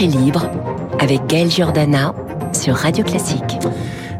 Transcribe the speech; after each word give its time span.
Esprit 0.00 0.18
libre 0.18 0.50
avec 0.98 1.26
Gaël 1.26 1.50
Giordana 1.50 2.14
sur 2.54 2.74
Radio 2.74 3.04
Classique. 3.04 3.58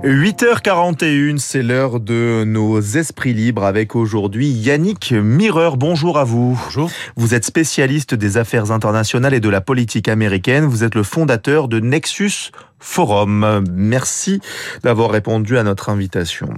8h41, 0.04 1.38
c'est 1.38 1.62
l'heure 1.62 2.00
de 2.00 2.44
nos 2.44 2.78
esprits 2.78 3.32
libres 3.32 3.64
avec 3.64 3.96
aujourd'hui 3.96 4.50
Yannick 4.50 5.12
Mireur. 5.12 5.78
Bonjour 5.78 6.18
à 6.18 6.24
vous. 6.24 6.60
Bonjour. 6.64 6.90
Vous 7.16 7.34
êtes 7.34 7.46
spécialiste 7.46 8.14
des 8.14 8.36
affaires 8.36 8.72
internationales 8.72 9.32
et 9.32 9.40
de 9.40 9.48
la 9.48 9.62
politique 9.62 10.08
américaine. 10.08 10.64
Vous 10.64 10.84
êtes 10.84 10.94
le 10.94 11.02
fondateur 11.02 11.66
de 11.66 11.80
Nexus 11.80 12.50
Forum. 12.78 13.64
Merci 13.72 14.40
d'avoir 14.82 15.10
répondu 15.10 15.56
à 15.56 15.62
notre 15.62 15.88
invitation. 15.88 16.50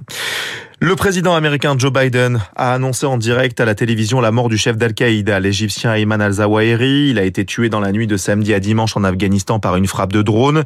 Le 0.85 0.97
président 0.97 1.37
américain 1.37 1.77
Joe 1.79 1.93
Biden 1.93 2.41
a 2.57 2.75
annoncé 2.75 3.07
en 3.07 3.17
direct 3.17 3.61
à 3.61 3.65
la 3.65 3.77
télévision 3.77 4.21
la 4.21 4.33
mort 4.33 4.49
du 4.49 4.59
chef 4.59 4.77
d'Al-Qaïda, 4.77 5.39
l'Égyptien 5.39 5.95
Ayman 5.95 6.21
al-Zawahiri. 6.21 7.09
Il 7.09 7.21
a 7.21 7.23
été 7.23 7.45
tué 7.45 7.69
dans 7.69 7.79
la 7.79 7.93
nuit 7.93 8.09
de 8.09 8.17
samedi 8.17 8.53
à 8.53 8.59
dimanche 8.59 8.97
en 8.97 9.05
Afghanistan 9.05 9.61
par 9.61 9.77
une 9.77 9.87
frappe 9.87 10.13
de 10.13 10.23
drone. 10.23 10.65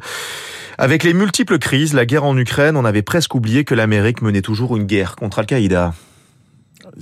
Avec 0.79 1.03
les 1.03 1.13
multiples 1.13 1.59
crises, 1.59 1.93
la 1.93 2.07
guerre 2.07 2.23
en 2.23 2.35
Ukraine, 2.35 2.77
on 2.77 2.83
avait 2.83 3.03
presque 3.03 3.35
oublié 3.35 3.63
que 3.63 3.75
l'Amérique 3.75 4.23
menait 4.23 4.41
toujours 4.41 4.75
une 4.75 4.85
guerre 4.85 5.15
contre 5.15 5.37
Al-Qaïda 5.37 5.93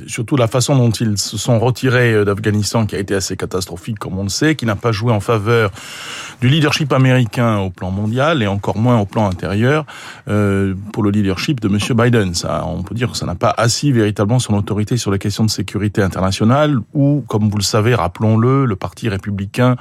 surtout 0.07 0.35
la 0.35 0.47
façon 0.47 0.75
dont 0.75 0.91
ils 0.91 1.17
se 1.17 1.37
sont 1.37 1.59
retirés 1.59 2.13
euh, 2.13 2.25
d'Afghanistan, 2.25 2.85
qui 2.85 2.95
a 2.95 2.99
été 2.99 3.15
assez 3.15 3.35
catastrophique, 3.37 3.99
comme 3.99 4.17
on 4.17 4.23
le 4.23 4.29
sait, 4.29 4.55
qui 4.55 4.65
n'a 4.65 4.75
pas 4.75 4.91
joué 4.91 5.11
en 5.11 5.19
faveur 5.19 5.71
du 6.41 6.49
leadership 6.49 6.91
américain 6.93 7.59
au 7.59 7.69
plan 7.69 7.91
mondial 7.91 8.43
et 8.43 8.47
encore 8.47 8.77
moins 8.77 8.99
au 8.99 9.05
plan 9.05 9.29
intérieur 9.29 9.85
euh, 10.27 10.73
pour 10.93 11.03
le 11.03 11.11
leadership 11.11 11.59
de 11.59 11.67
Monsieur 11.67 11.93
Biden. 11.93 12.33
Ça, 12.33 12.65
on 12.65 12.83
peut 12.83 12.95
dire 12.95 13.11
que 13.11 13.17
ça 13.17 13.25
n'a 13.25 13.35
pas 13.35 13.53
assis 13.55 13.91
véritablement 13.91 14.39
son 14.39 14.53
autorité 14.55 14.97
sur 14.97 15.11
les 15.11 15.19
questions 15.19 15.45
de 15.45 15.51
sécurité 15.51 16.01
internationale, 16.01 16.79
où, 16.93 17.23
comme 17.27 17.49
vous 17.49 17.57
le 17.57 17.63
savez, 17.63 17.95
rappelons-le, 17.95 18.65
le 18.65 18.75
Parti 18.75 19.09
républicain 19.09 19.75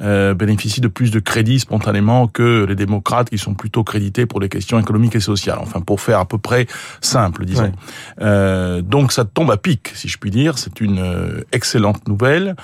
euh, 0.00 0.34
bénéficie 0.34 0.80
de 0.80 0.88
plus 0.88 1.10
de 1.10 1.20
crédit 1.20 1.60
spontanément 1.60 2.26
que 2.26 2.64
les 2.64 2.74
démocrates, 2.74 3.30
qui 3.30 3.38
sont 3.38 3.54
plutôt 3.54 3.84
crédités 3.84 4.26
pour 4.26 4.40
les 4.40 4.48
questions 4.48 4.78
économiques 4.78 5.16
et 5.16 5.20
sociales. 5.20 5.58
Enfin, 5.60 5.80
pour 5.80 6.00
faire 6.00 6.18
à 6.18 6.24
peu 6.24 6.38
près 6.38 6.66
simple, 7.00 7.44
disons. 7.44 7.72
Euh, 8.20 8.82
donc, 8.82 9.12
ça 9.12 9.24
tombe 9.24 9.50
à 9.50 9.56
pic, 9.60 9.92
si 9.94 10.08
je 10.08 10.18
puis 10.18 10.30
dire. 10.30 10.58
C'est 10.58 10.80
une 10.80 10.98
euh, 10.98 11.42
excellente 11.52 12.06
nouvelle 12.08 12.56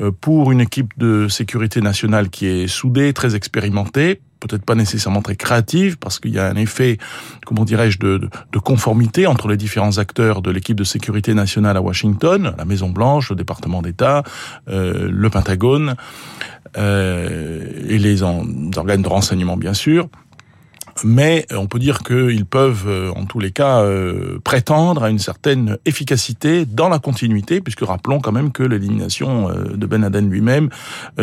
euh, 0.00 0.10
pour 0.10 0.52
une 0.52 0.60
équipe 0.60 0.92
de 0.98 1.28
sécurité 1.28 1.80
nationale 1.80 2.30
qui 2.30 2.46
est 2.46 2.66
soudée, 2.66 3.12
très 3.12 3.34
expérimentée, 3.34 4.20
peut-être 4.46 4.64
pas 4.64 4.74
nécessairement 4.74 5.22
très 5.22 5.36
créative, 5.36 5.98
parce 5.98 6.18
qu'il 6.18 6.32
y 6.32 6.38
a 6.38 6.46
un 6.46 6.56
effet, 6.56 6.98
comment 7.46 7.64
dirais-je, 7.64 7.98
de, 7.98 8.18
de, 8.52 8.58
conformité 8.58 9.26
entre 9.26 9.48
les 9.48 9.56
différents 9.56 9.98
acteurs 9.98 10.42
de 10.42 10.50
l'équipe 10.50 10.76
de 10.76 10.84
sécurité 10.84 11.34
nationale 11.34 11.76
à 11.76 11.80
Washington, 11.80 12.54
la 12.56 12.64
Maison 12.64 12.90
Blanche, 12.90 13.30
le 13.30 13.36
département 13.36 13.82
d'État, 13.82 14.22
euh, 14.68 15.08
le 15.10 15.30
Pentagone 15.30 15.96
euh, 16.76 17.64
et 17.88 17.98
les 17.98 18.22
organes 18.22 19.02
de 19.02 19.08
renseignement, 19.08 19.56
bien 19.56 19.74
sûr 19.74 20.08
mais 21.04 21.46
on 21.50 21.66
peut 21.66 21.78
dire 21.78 22.02
qu'ils 22.02 22.44
peuvent, 22.44 22.84
euh, 22.86 23.10
en 23.12 23.24
tous 23.24 23.38
les 23.38 23.50
cas, 23.50 23.80
euh, 23.80 24.38
prétendre 24.44 25.04
à 25.04 25.10
une 25.10 25.18
certaine 25.18 25.78
efficacité 25.84 26.64
dans 26.64 26.88
la 26.88 26.98
continuité, 26.98 27.60
puisque 27.60 27.82
rappelons 27.82 28.20
quand 28.20 28.32
même 28.32 28.52
que 28.52 28.62
l'élimination 28.62 29.50
euh, 29.50 29.76
de 29.76 29.86
Ben 29.86 30.02
Laden 30.02 30.28
lui-même 30.28 30.68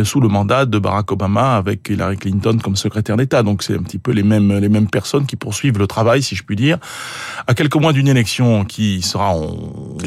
sous 0.04 0.20
le 0.20 0.28
mandat 0.28 0.66
de 0.66 0.80
Barack 0.80 1.12
Obama 1.12 1.56
avec 1.56 1.90
Hillary 1.90 2.18
Clinton 2.18 2.58
comme 2.62 2.76
secrétaire 2.76 3.18
d'État. 3.18 3.44
Donc 3.44 3.64
c'est 3.64 3.76
un 3.76 3.84
petit 3.84 3.98
peu 3.98 4.12
les 4.12 4.24
mêmes 4.24 4.58
les 4.60 4.70
mêmes 4.70 4.90
personnes 4.90 5.26
qui 5.26 5.36
poursuivent 5.36 5.78
le 5.78 5.88
travail, 5.88 6.22
si 6.22 6.36
je 6.36 6.44
puis 6.44 6.56
dire, 6.56 6.78
à 7.48 7.54
quelques 7.54 7.76
mois 7.76 7.94
d'une 7.94 8.08
élection 8.08 8.66
qui 8.66 9.02
sera 9.02 9.30
en 9.30 9.58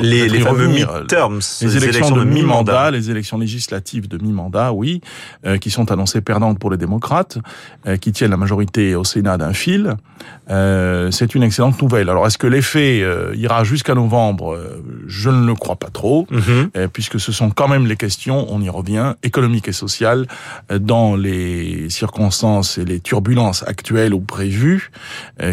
les, 0.00 0.28
les 0.28 0.40
fameux 0.40 0.68
midterms, 0.68 1.40
les, 1.60 1.76
élections, 1.76 2.16
de 2.16 2.24
mi-mandat, 2.24 2.90
les 2.90 3.10
élections 3.10 3.38
législatives 3.38 4.08
de 4.08 4.18
mi-mandat, 4.18 4.72
oui, 4.72 5.00
qui 5.60 5.70
sont 5.70 5.90
annoncées 5.90 6.20
perdantes 6.20 6.58
pour 6.58 6.70
les 6.70 6.76
démocrates, 6.76 7.38
qui 8.00 8.12
tiennent 8.12 8.30
la 8.30 8.36
majorité 8.36 8.94
au 8.94 9.04
Sénat 9.04 9.38
d'un 9.38 9.52
fil, 9.62 9.96
euh, 10.50 11.10
c'est 11.10 11.34
une 11.34 11.42
excellente 11.42 11.80
nouvelle. 11.80 12.10
Alors, 12.10 12.26
est-ce 12.26 12.38
que 12.38 12.46
l'effet 12.46 13.00
euh, 13.02 13.32
ira 13.36 13.64
jusqu'à 13.64 13.94
novembre 13.94 14.54
euh, 14.54 14.82
Je 15.06 15.30
ne 15.30 15.46
le 15.46 15.54
crois 15.54 15.76
pas 15.76 15.88
trop, 15.88 16.26
mhm. 16.30 16.88
puisque 16.92 17.20
ce 17.20 17.32
sont 17.32 17.50
quand 17.50 17.68
même 17.68 17.86
les 17.86 17.96
questions, 17.96 18.46
on 18.50 18.60
y 18.60 18.68
revient, 18.68 19.14
économiques 19.22 19.68
et 19.68 19.72
sociales, 19.72 20.26
dans 20.74 21.16
les 21.16 21.88
circonstances 21.90 22.78
et 22.78 22.84
les 22.84 23.00
turbulences 23.00 23.62
actuelles 23.66 24.14
ou 24.14 24.20
prévues, 24.20 24.90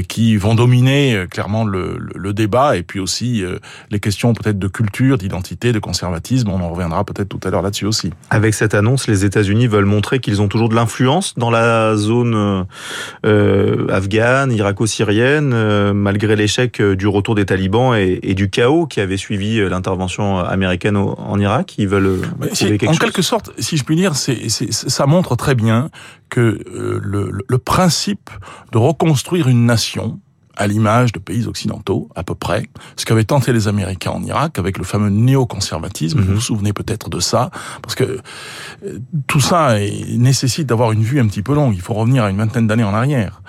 qui 0.07 0.37
vont 0.37 0.55
dominer 0.55 1.25
clairement 1.29 1.63
le, 1.65 1.97
le, 2.15 2.33
débat, 2.33 2.77
et 2.77 2.83
puis 2.83 2.99
aussi 2.99 3.43
les 3.89 3.99
questions 3.99 4.33
peut-être 4.33 4.59
de 4.59 4.67
culture, 4.67 5.17
d'identité, 5.17 5.71
de 5.71 5.79
conservatisme. 5.79 6.49
On 6.49 6.61
en 6.61 6.69
reviendra 6.69 7.03
peut-être 7.03 7.29
tout 7.29 7.39
à 7.43 7.49
l'heure 7.49 7.61
là-dessus 7.61 7.85
aussi. 7.85 8.11
Avec 8.29 8.53
cette 8.53 8.73
annonce, 8.73 9.07
les 9.07 9.25
États-Unis 9.25 9.67
veulent 9.67 9.85
montrer 9.85 10.19
qu'ils 10.19 10.41
ont 10.41 10.47
toujours 10.47 10.69
de 10.69 10.75
l'influence 10.75 11.35
dans 11.35 11.51
la 11.51 11.95
zone 11.95 12.65
afghane, 13.99 14.51
irako-syrienne, 14.51 15.51
euh, 15.53 15.93
malgré 15.93 16.35
l'échec 16.35 16.79
euh, 16.79 16.95
du 16.95 17.07
retour 17.07 17.35
des 17.35 17.45
talibans 17.45 17.95
et, 17.95 18.33
du 18.33 18.49
chaos 18.49 18.87
qui 18.87 19.01
avait 19.01 19.17
suivi 19.17 19.59
euh, 19.59 19.69
l'intervention 19.69 20.39
américaine 20.39 20.95
en 20.97 21.39
Irak. 21.39 21.75
Ils 21.77 21.87
veulent 21.87 22.21
quelque 22.57 22.87
En 22.87 22.93
quelque 22.93 23.21
sorte, 23.21 23.51
si 23.59 23.77
je 23.77 23.83
puis 23.83 23.95
dire, 23.95 24.15
c'est, 24.15 24.49
ça 24.49 25.05
montre 25.05 25.35
très 25.35 25.55
bien 25.55 25.89
que 26.29 26.59
le, 27.01 27.31
le 27.47 27.57
principe 27.57 28.29
de 28.71 28.77
reconstruire 28.77 29.47
une 29.47 29.65
nation, 29.65 30.19
à 30.59 30.67
l'image 30.67 31.13
de 31.13 31.19
pays 31.19 31.47
occidentaux, 31.47 32.09
à 32.15 32.23
peu 32.23 32.35
près, 32.35 32.69
ce 32.97 33.05
qu'avaient 33.05 33.23
tenté 33.23 33.53
les 33.53 33.69
Américains 33.69 34.11
en 34.11 34.21
Irak 34.21 34.59
avec 34.59 34.77
le 34.77 34.83
fameux 34.83 35.09
néoconservatisme. 35.09 36.19
Vous 36.19 36.35
vous 36.35 36.41
souvenez 36.41 36.73
peut-être 36.73 37.09
de 37.09 37.21
ça, 37.21 37.49
parce 37.81 37.95
que 37.95 38.19
euh, 38.83 38.99
tout 39.25 39.39
ça 39.39 39.79
nécessite 40.17 40.67
d'avoir 40.67 40.91
une 40.91 41.01
vue 41.01 41.21
un 41.21 41.27
petit 41.27 41.41
peu 41.41 41.55
longue. 41.55 41.73
Il 41.75 41.81
faut 41.81 41.93
revenir 41.93 42.25
à 42.25 42.29
une 42.29 42.37
vingtaine 42.37 42.67
d'années 42.67 42.83
en 42.83 42.93
arrière. 42.93 43.41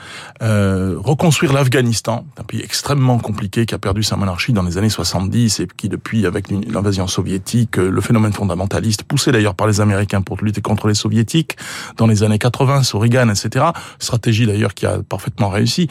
Euh, 0.42 0.94
reconstruire 0.98 1.52
l'Afghanistan, 1.52 2.24
un 2.38 2.44
pays 2.44 2.62
extrêmement 2.62 3.18
compliqué 3.18 3.66
qui 3.66 3.74
a 3.74 3.78
perdu 3.78 4.04
sa 4.04 4.14
monarchie 4.14 4.52
dans 4.52 4.62
les 4.62 4.78
années 4.78 4.88
70 4.88 5.60
et 5.60 5.66
qui 5.76 5.88
depuis, 5.88 6.26
avec 6.26 6.48
l'invasion 6.48 7.08
soviétique, 7.08 7.76
euh, 7.78 7.90
le 7.90 8.00
phénomène 8.00 8.32
fondamentaliste, 8.32 9.02
poussé 9.02 9.32
d'ailleurs 9.32 9.56
par 9.56 9.66
les 9.66 9.80
Américains 9.80 10.22
pour 10.22 10.38
lutter 10.44 10.60
contre 10.60 10.86
les 10.86 10.94
soviétiques 10.94 11.56
dans 11.96 12.06
les 12.06 12.22
années 12.22 12.38
80, 12.38 12.84
sous 12.84 13.04
etc. 13.04 13.64
Stratégie 13.98 14.46
d'ailleurs 14.46 14.74
qui 14.74 14.86
a 14.86 14.98
parfaitement 15.02 15.48
réussi. 15.48 15.88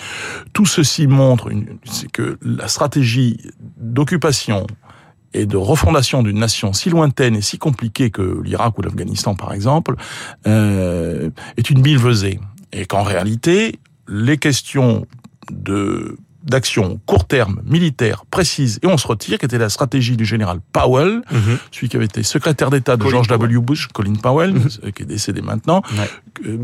Tout 0.54 0.66
ceci 0.66 1.09
montre, 1.10 1.52
c'est 1.86 2.12
que 2.12 2.38
la 2.42 2.68
stratégie 2.68 3.38
d'occupation 3.78 4.66
et 5.34 5.46
de 5.46 5.58
refondation 5.58 6.24
d'une 6.24 6.40
nation 6.40 6.74
si 6.74 6.90
lointaine 6.90 7.36
et 7.36 7.42
si 7.42 7.58
compliquée 7.58 8.10
que 8.10 8.42
l'Irak 8.44 8.78
ou 8.78 8.82
l'Afghanistan, 8.82 9.36
par 9.36 9.54
exemple, 9.54 9.96
euh, 10.48 11.30
est 11.58 11.70
une 11.70 11.82
billevesée. 11.82 12.40
Et 12.72 12.86
qu'en 12.86 13.04
réalité, 13.04 13.80
les 14.08 14.38
questions 14.38 15.06
de 15.52 16.18
d'action 16.44 17.00
court 17.06 17.26
terme 17.26 17.62
militaire 17.66 18.26
précise 18.30 18.80
et 18.82 18.88
on 18.88 18.98
se 18.98 19.08
retire, 19.08 19.38
qui 19.38 19.46
était 19.46 19.58
la 19.58 19.70
stratégie 19.70 20.18
du 20.18 20.26
général 20.26 20.60
Powell, 20.72 21.22
mhm. 21.32 21.58
celui 21.72 21.90
qui 21.90 21.96
avait 21.96 22.06
été 22.06 22.24
secrétaire 22.24 22.70
d'État 22.70 22.98
de 22.98 23.08
George 23.08 23.28
W. 23.28 23.60
Bush, 23.60 23.88
Colin 23.88 24.16
Powell, 24.16 24.54
mhm. 24.54 24.92
qui 24.94 25.04
est 25.04 25.06
décédé 25.06 25.42
maintenant, 25.42 25.82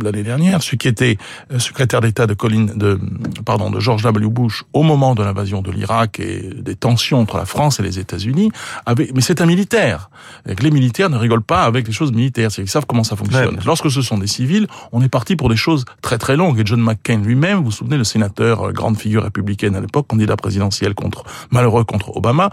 l'année 0.01 0.23
dernière, 0.23 0.61
celui 0.63 0.77
qui 0.77 0.87
était 0.87 1.17
euh, 1.51 1.59
secrétaire 1.59 2.01
d'État 2.01 2.27
de 2.27 2.33
Colin, 2.33 2.67
de, 2.75 2.99
pardon, 3.45 3.69
de 3.69 3.79
George 3.79 4.03
W. 4.03 4.29
Bush 4.29 4.63
au 4.73 4.83
moment 4.83 5.15
de 5.15 5.23
l'invasion 5.23 5.61
de 5.61 5.71
l'Irak 5.71 6.19
et 6.19 6.49
des 6.55 6.75
tensions 6.75 7.19
entre 7.19 7.37
la 7.37 7.45
France 7.45 7.79
et 7.79 7.83
les 7.83 7.99
États-Unis, 7.99 8.51
avait, 8.85 9.11
mais 9.13 9.21
c'est 9.21 9.41
un 9.41 9.45
militaire. 9.45 10.09
Les 10.45 10.71
militaires 10.71 11.09
ne 11.09 11.17
rigolent 11.17 11.41
pas 11.41 11.63
avec 11.63 11.87
les 11.87 11.93
choses 11.93 12.11
militaires, 12.11 12.51
c'est 12.51 12.61
qu'ils 12.61 12.71
savent 12.71 12.85
comment 12.85 13.03
ça 13.03 13.15
fonctionne. 13.15 13.59
Lorsque 13.65 13.91
ce 13.91 14.01
sont 14.01 14.17
des 14.17 14.27
civils, 14.27 14.67
on 14.91 15.01
est 15.01 15.09
parti 15.09 15.35
pour 15.35 15.49
des 15.49 15.55
choses 15.55 15.85
très 16.01 16.17
très 16.17 16.35
longues. 16.35 16.59
Et 16.59 16.65
John 16.65 16.81
McCain 16.81 17.17
lui-même, 17.17 17.57
vous 17.57 17.65
vous 17.65 17.71
souvenez, 17.71 17.97
le 17.97 18.03
sénateur, 18.03 18.67
euh, 18.67 18.71
grande 18.71 18.97
figure 18.97 19.23
républicaine 19.23 19.64
à 19.73 19.79
l'époque, 19.79 20.07
candidat 20.07 20.35
présidentiel 20.35 20.93
contre, 20.93 21.23
malheureux 21.49 21.83
contre 21.83 22.15
Obama, 22.15 22.49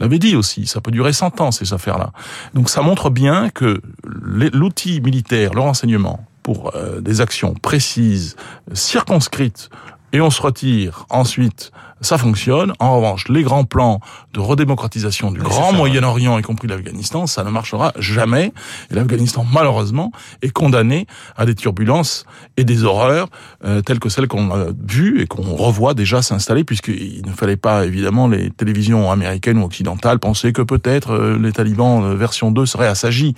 l'avait 0.00 0.18
dit 0.18 0.34
aussi, 0.34 0.66
ça 0.66 0.80
peut 0.80 0.90
durer 0.90 1.12
100 1.12 1.40
ans 1.40 1.50
ces 1.52 1.72
affaires-là. 1.72 2.12
Donc 2.54 2.70
ça 2.70 2.82
montre 2.82 3.10
bien 3.10 3.50
que 3.50 3.80
l'outil 4.02 5.00
militaire, 5.00 5.54
le 5.54 5.60
renseignement, 5.60 6.26
pour 6.42 6.76
euh, 6.76 7.00
des 7.00 7.20
actions 7.20 7.54
précises, 7.54 8.36
circonscrites, 8.72 9.68
et 10.12 10.20
on 10.20 10.30
se 10.30 10.40
retire 10.40 11.06
ensuite, 11.10 11.72
ça 12.00 12.18
fonctionne. 12.18 12.72
En 12.78 12.96
revanche, 12.96 13.28
les 13.28 13.42
grands 13.42 13.64
plans 13.64 14.00
de 14.32 14.40
redémocratisation 14.40 15.30
du 15.30 15.40
grand 15.40 15.72
Moyen-Orient, 15.72 16.38
y 16.38 16.42
compris 16.42 16.68
l'Afghanistan, 16.68 17.26
ça 17.26 17.42
ne 17.42 17.50
marchera 17.50 17.92
jamais. 17.98 18.52
Et 18.90 18.94
l'Afghanistan, 18.94 19.44
malheureusement, 19.50 20.12
est 20.42 20.50
condamné 20.50 21.06
à 21.36 21.46
des 21.46 21.54
turbulences 21.54 22.24
et 22.56 22.64
des 22.64 22.84
horreurs 22.84 23.28
euh, 23.64 23.80
telles 23.82 23.98
que 23.98 24.08
celles 24.08 24.28
qu'on 24.28 24.50
a 24.52 24.66
vues 24.86 25.22
et 25.22 25.26
qu'on 25.26 25.54
revoit 25.54 25.94
déjà 25.94 26.22
s'installer, 26.22 26.64
puisqu'il 26.64 27.22
ne 27.26 27.32
fallait 27.32 27.56
pas, 27.56 27.84
évidemment, 27.84 28.28
les 28.28 28.50
télévisions 28.50 29.10
américaines 29.10 29.58
ou 29.58 29.64
occidentales 29.64 30.18
penser 30.18 30.52
que 30.52 30.62
peut-être 30.62 31.12
euh, 31.12 31.38
les 31.38 31.52
talibans 31.52 32.14
version 32.14 32.50
2 32.50 32.66
seraient 32.66 32.88
assagis. 32.88 33.34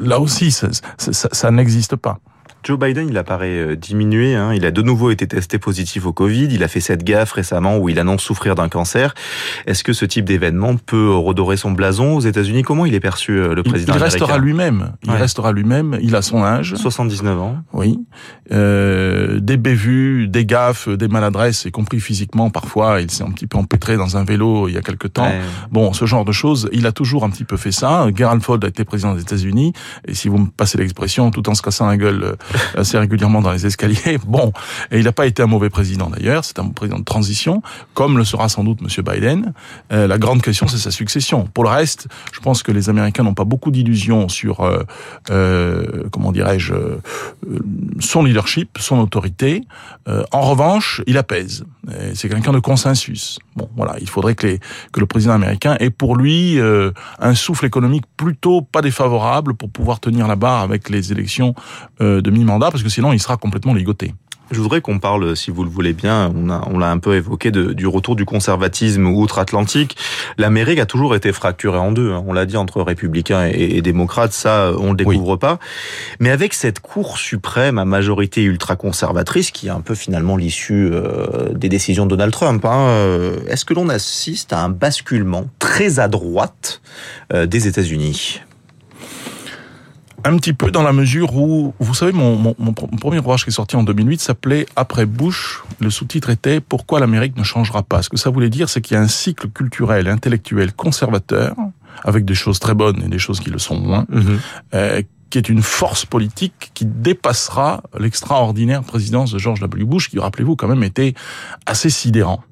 Là 0.00 0.20
aussi, 0.20 0.50
ça, 0.50 0.68
ça, 0.98 1.28
ça 1.32 1.50
n'existe 1.50 1.96
pas. 1.96 2.18
Joe 2.64 2.78
Biden, 2.78 3.08
il 3.08 3.16
apparaît 3.16 3.58
euh, 3.58 3.76
diminué. 3.76 4.34
Hein. 4.34 4.52
Il 4.54 4.64
a 4.66 4.70
de 4.70 4.82
nouveau 4.82 5.10
été 5.10 5.26
testé 5.26 5.58
positif 5.58 6.06
au 6.06 6.12
Covid. 6.12 6.48
Il 6.50 6.62
a 6.62 6.68
fait 6.68 6.80
cette 6.80 7.04
gaffe 7.04 7.32
récemment 7.32 7.78
où 7.78 7.88
il 7.88 7.98
annonce 7.98 8.22
souffrir 8.22 8.54
d'un 8.54 8.68
cancer. 8.68 9.14
Est-ce 9.66 9.84
que 9.84 9.92
ce 9.92 10.04
type 10.04 10.24
d'événement 10.24 10.76
peut 10.76 11.10
redorer 11.14 11.56
son 11.56 11.72
blason 11.72 12.16
aux 12.16 12.20
États-Unis? 12.20 12.62
Comment 12.62 12.86
il 12.86 12.94
est 12.94 13.00
perçu, 13.00 13.32
euh, 13.32 13.54
le 13.54 13.62
président 13.62 13.94
Il, 13.94 13.98
il 13.98 14.02
restera 14.02 14.38
lui-même. 14.38 14.92
Il 15.04 15.10
restera 15.10 15.52
lui-même. 15.52 15.98
Il 16.02 16.14
a 16.16 16.22
son 16.22 16.42
âge. 16.42 16.74
79 16.74 17.40
ans. 17.40 17.56
Oui. 17.72 18.00
Euh, 18.52 19.40
des 19.40 19.56
bévues, 19.56 20.28
des 20.28 20.44
gaffes, 20.44 20.88
des 20.88 21.08
maladresses, 21.08 21.64
y 21.64 21.70
compris 21.70 22.00
physiquement. 22.00 22.50
Parfois, 22.50 23.00
il 23.00 23.10
s'est 23.10 23.24
un 23.24 23.30
petit 23.30 23.46
peu 23.46 23.58
empêtré 23.58 23.96
dans 23.96 24.16
un 24.16 24.24
vélo 24.24 24.68
il 24.68 24.74
y 24.74 24.78
a 24.78 24.82
quelque 24.82 25.08
temps. 25.08 25.30
Bon, 25.70 25.92
ce 25.92 26.06
genre 26.06 26.24
de 26.24 26.32
choses, 26.32 26.68
il 26.72 26.86
a 26.86 26.92
toujours 26.92 27.24
un 27.24 27.30
petit 27.30 27.44
peu 27.44 27.56
fait 27.56 27.72
ça. 27.72 28.06
Gerald 28.14 28.42
Ford 28.42 28.58
a 28.62 28.66
été 28.68 28.84
président 28.84 29.14
des 29.14 29.22
États-Unis. 29.22 29.72
Et 30.06 30.14
si 30.14 30.28
vous 30.28 30.38
me 30.38 30.46
passez 30.46 30.78
l'expression, 30.78 31.30
tout 31.30 31.48
en 31.48 31.54
se 31.54 31.62
cassant 31.62 31.86
la 31.86 31.96
gueule 31.96 32.22
euh, 32.22 32.36
assez 32.76 32.98
régulièrement 32.98 33.40
dans 33.40 33.52
les 33.52 33.66
escaliers. 33.66 34.18
Bon, 34.28 34.52
et 34.90 34.98
il 34.98 35.04
n'a 35.04 35.12
pas 35.12 35.26
été 35.26 35.42
un 35.42 35.46
mauvais 35.46 35.70
président 35.70 36.10
d'ailleurs, 36.10 36.44
c'est 36.44 36.58
un 36.58 36.68
président 36.68 36.98
de 36.98 37.04
transition, 37.04 37.62
comme 37.94 38.18
le 38.18 38.24
sera 38.24 38.48
sans 38.48 38.62
doute 38.62 38.82
Monsieur 38.82 39.02
Biden. 39.02 39.52
Euh, 39.92 40.06
la 40.06 40.18
grande 40.18 40.42
question, 40.42 40.66
c'est 40.68 40.76
sa 40.78 40.90
succession. 40.90 41.48
Pour 41.54 41.64
le 41.64 41.70
reste, 41.70 42.08
je 42.32 42.40
pense 42.40 42.62
que 42.62 42.72
les 42.72 42.90
Américains 42.90 43.22
n'ont 43.22 43.34
pas 43.34 43.44
beaucoup 43.44 43.70
d'illusions 43.70 44.28
sur, 44.28 44.60
euh, 44.60 44.82
euh 45.30 46.04
comment 46.10 46.32
dirais-je, 46.32 46.74
son 48.00 48.22
leadership, 48.22 48.78
son 48.80 48.98
autorité. 48.98 49.62
en 50.32 50.40
revanche, 50.42 51.02
il 51.06 51.16
apaise. 51.18 51.64
C'est 52.14 52.28
quelqu'un 52.28 52.52
de 52.52 52.58
consensus. 52.58 53.38
Bon, 53.56 53.68
voilà, 53.76 53.96
il 54.00 54.08
faudrait 54.08 54.34
que, 54.34 54.46
les, 54.46 54.60
que 54.92 55.00
le 55.00 55.06
président 55.06 55.34
américain 55.34 55.76
ait 55.80 55.90
pour 55.90 56.16
lui 56.16 56.58
un 57.18 57.34
souffle 57.34 57.66
économique 57.66 58.04
plutôt 58.16 58.62
pas 58.62 58.82
défavorable 58.82 59.54
pour 59.54 59.70
pouvoir 59.70 60.00
tenir 60.00 60.26
la 60.28 60.36
barre 60.36 60.62
avec 60.62 60.88
les 60.88 61.12
élections 61.12 61.54
de 62.00 62.30
mi-mandat, 62.38 62.70
parce 62.70 62.82
que 62.82 62.88
sinon 62.88 63.12
il 63.12 63.20
sera 63.20 63.36
complètement 63.36 63.74
ligoté. 63.74 64.14
Je 64.50 64.60
voudrais 64.60 64.80
qu'on 64.80 64.98
parle, 64.98 65.36
si 65.36 65.50
vous 65.50 65.62
le 65.62 65.68
voulez 65.68 65.92
bien, 65.92 66.32
on 66.34 66.48
a, 66.48 66.66
on 66.70 66.78
l'a 66.78 66.90
un 66.90 66.98
peu 66.98 67.16
évoqué, 67.16 67.50
de, 67.50 67.74
du 67.74 67.86
retour 67.86 68.16
du 68.16 68.24
conservatisme 68.24 69.06
outre-Atlantique. 69.06 69.96
L'Amérique 70.38 70.78
a 70.78 70.86
toujours 70.86 71.14
été 71.14 71.32
fracturée 71.32 71.78
en 71.78 71.92
deux. 71.92 72.12
Hein. 72.12 72.24
On 72.26 72.32
l'a 72.32 72.46
dit 72.46 72.56
entre 72.56 72.80
républicains 72.80 73.50
et, 73.52 73.82
démocrates, 73.82 74.32
ça, 74.32 74.72
on 74.78 74.92
le 74.92 74.96
découvre 74.96 75.36
pas. 75.36 75.58
Mais 76.18 76.30
avec 76.30 76.54
cette 76.54 76.80
Cour 76.80 77.18
suprême 77.18 77.78
à 77.78 77.84
majorité 77.84 78.42
ultra-conservatrice, 78.42 79.50
qui 79.50 79.66
est 79.66 79.70
un 79.70 79.82
peu 79.82 79.94
finalement 79.94 80.36
l'issue 80.36 80.88
euh, 80.92 81.52
des 81.52 81.68
décisions 81.68 82.06
de 82.06 82.10
Donald 82.10 82.32
Trump, 82.32 82.64
hein, 82.64 82.88
euh, 82.88 83.40
est-ce 83.48 83.66
que 83.66 83.74
l'on 83.74 83.90
assiste 83.90 84.54
à 84.54 84.62
un 84.62 84.70
basculement 84.70 85.46
très 85.58 85.98
à 85.98 86.08
droite 86.08 86.80
euh, 87.34 87.44
des 87.44 87.68
États-Unis? 87.68 88.40
Un 90.28 90.36
petit 90.36 90.52
peu 90.52 90.70
dans 90.70 90.82
la 90.82 90.92
mesure 90.92 91.34
où, 91.36 91.74
vous 91.78 91.94
savez, 91.94 92.12
mon, 92.12 92.36
mon, 92.36 92.54
mon 92.58 92.72
premier 92.72 93.18
ouvrage 93.18 93.44
qui 93.44 93.50
est 93.50 93.52
sorti 93.52 93.76
en 93.76 93.82
2008 93.82 94.20
s'appelait 94.20 94.66
Après 94.76 95.06
Bush. 95.06 95.62
Le 95.80 95.90
sous-titre 95.90 96.30
était 96.30 96.60
Pourquoi 96.60 97.00
l'Amérique 97.00 97.36
ne 97.36 97.42
changera 97.42 97.82
pas? 97.82 98.02
Ce 98.02 98.08
que 98.08 98.18
ça 98.18 98.30
voulait 98.30 98.50
dire, 98.50 98.68
c'est 98.68 98.80
qu'il 98.80 98.94
y 98.94 98.98
a 98.98 99.02
un 99.02 99.08
cycle 99.08 99.48
culturel, 99.48 100.06
intellectuel, 100.06 100.72
conservateur, 100.74 101.56
avec 102.04 102.24
des 102.24 102.34
choses 102.34 102.58
très 102.58 102.74
bonnes 102.74 103.02
et 103.02 103.08
des 103.08 103.18
choses 103.18 103.40
qui 103.40 103.50
le 103.50 103.58
sont 103.58 103.78
moins, 103.78 104.04
mhm. 104.10 104.38
euh, 104.74 105.02
qui 105.30 105.38
est 105.38 105.48
une 105.48 105.62
force 105.62 106.04
politique 106.04 106.70
qui 106.74 106.84
dépassera 106.84 107.82
l'extraordinaire 107.98 108.82
présidence 108.82 109.32
de 109.32 109.38
George 109.38 109.60
W. 109.60 109.84
Bush, 109.84 110.10
qui, 110.10 110.18
rappelez-vous, 110.18 110.56
quand 110.56 110.68
même 110.68 110.82
était 110.82 111.14
assez 111.66 111.90
sidérant 111.90 112.42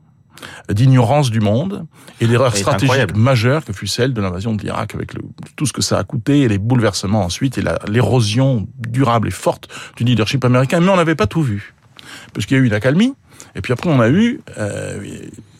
d'ignorance 0.70 1.30
du 1.30 1.40
monde 1.40 1.86
et 2.20 2.26
l'erreur 2.26 2.56
stratégique 2.56 3.16
majeure 3.16 3.64
que 3.64 3.72
fut 3.72 3.86
celle 3.86 4.12
de 4.12 4.20
l'invasion 4.20 4.54
de 4.54 4.62
l'Irak 4.62 4.94
avec 4.94 5.14
le, 5.14 5.22
tout 5.56 5.66
ce 5.66 5.72
que 5.72 5.82
ça 5.82 5.98
a 5.98 6.04
coûté 6.04 6.42
et 6.42 6.48
les 6.48 6.58
bouleversements 6.58 7.24
ensuite 7.24 7.58
et 7.58 7.64
l'érosion 7.88 8.66
durable 8.78 9.28
et 9.28 9.32
forte 9.32 9.68
du 9.96 10.04
leadership 10.04 10.44
américain. 10.44 10.80
Mais 10.80 10.88
on 10.88 10.96
n'avait 10.96 11.14
pas 11.14 11.26
tout 11.26 11.42
vu. 11.42 11.74
Parce 12.32 12.46
qu'il 12.46 12.56
y 12.56 12.60
a 12.60 12.62
eu 12.62 12.66
une 12.66 12.72
accalmie, 12.72 13.14
et 13.54 13.60
puis 13.60 13.72
après 13.72 13.90
on 13.90 14.00
a 14.00 14.08
eu 14.08 14.40
euh, 14.58 15.02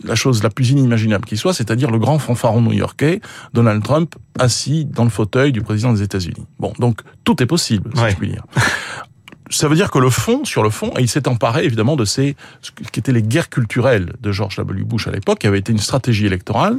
la 0.04 0.14
chose 0.14 0.42
la 0.42 0.50
plus 0.50 0.70
inimaginable 0.70 1.24
qui 1.24 1.36
soit, 1.36 1.52
c'est-à-dire 1.52 1.90
le 1.90 1.98
grand 1.98 2.18
fanfaron 2.18 2.62
new-yorkais, 2.62 3.20
Donald 3.52 3.82
Trump, 3.82 4.14
assis 4.38 4.84
dans 4.84 5.04
le 5.04 5.10
fauteuil 5.10 5.52
du 5.52 5.62
président 5.62 5.92
des 5.92 6.02
États-Unis. 6.02 6.46
Bon, 6.58 6.72
donc 6.78 7.00
tout 7.24 7.42
est 7.42 7.46
possible, 7.46 7.90
si 7.94 8.10
je 8.10 8.16
puis 8.16 8.28
dire 8.28 8.44
ça 9.50 9.68
veut 9.68 9.76
dire 9.76 9.90
que 9.90 9.98
le 9.98 10.10
fond, 10.10 10.44
sur 10.44 10.62
le 10.62 10.70
fond, 10.70 10.92
il 10.98 11.08
s'est 11.08 11.28
emparé 11.28 11.64
évidemment 11.64 11.96
de 11.96 12.04
ces 12.04 12.36
ce 12.62 12.70
qui 12.70 13.00
étaient 13.00 13.12
les 13.12 13.22
guerres 13.22 13.48
culturelles 13.48 14.12
de 14.20 14.32
George 14.32 14.56
W. 14.56 14.82
Bush 14.84 15.06
à 15.06 15.10
l'époque, 15.10 15.40
qui 15.40 15.46
avait 15.46 15.58
été 15.58 15.72
une 15.72 15.78
stratégie 15.78 16.26
électorale. 16.26 16.78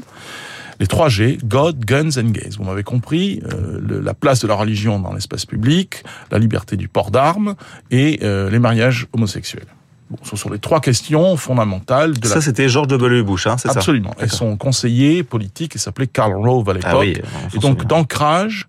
Les 0.79 0.85
3 0.85 1.09
G, 1.09 1.39
God, 1.43 1.83
Guns 1.83 2.19
and 2.19 2.29
Gays. 2.29 2.51
Vous 2.57 2.63
m'avez 2.63 2.83
compris, 2.83 3.41
euh, 3.51 3.79
la 4.03 4.13
place 4.13 4.41
de 4.41 4.47
la 4.47 4.53
religion 4.53 4.99
dans 4.99 5.11
l'espace 5.11 5.45
public, 5.45 6.03
la 6.29 6.37
liberté 6.37 6.77
du 6.77 6.87
port 6.87 7.09
d'armes 7.09 7.55
et 7.89 8.19
euh, 8.21 8.51
les 8.51 8.59
mariages 8.59 9.07
homosexuels. 9.13 9.65
Bon, 10.09 10.17
ce 10.23 10.37
sont 10.37 10.49
les 10.49 10.59
trois 10.59 10.79
questions 10.79 11.35
fondamentales 11.35 12.17
de 12.17 12.27
ça, 12.27 12.35
la... 12.35 12.41
c'était 12.41 12.69
George 12.69 12.87
W. 12.87 13.23
Bush, 13.23 13.47
hein, 13.47 13.57
c'est 13.57 13.67
ça 13.69 13.79
Absolument. 13.79 14.13
Et 14.21 14.27
son 14.27 14.55
conseiller 14.55 15.23
politique, 15.23 15.73
il 15.75 15.79
s'appelait 15.79 16.07
Karl 16.07 16.33
Rove 16.33 16.69
à 16.69 16.73
l'époque. 16.73 16.91
Ah 16.93 16.99
oui, 16.99 17.17
et 17.53 17.59
donc, 17.59 17.85
d'ancrage 17.85 18.67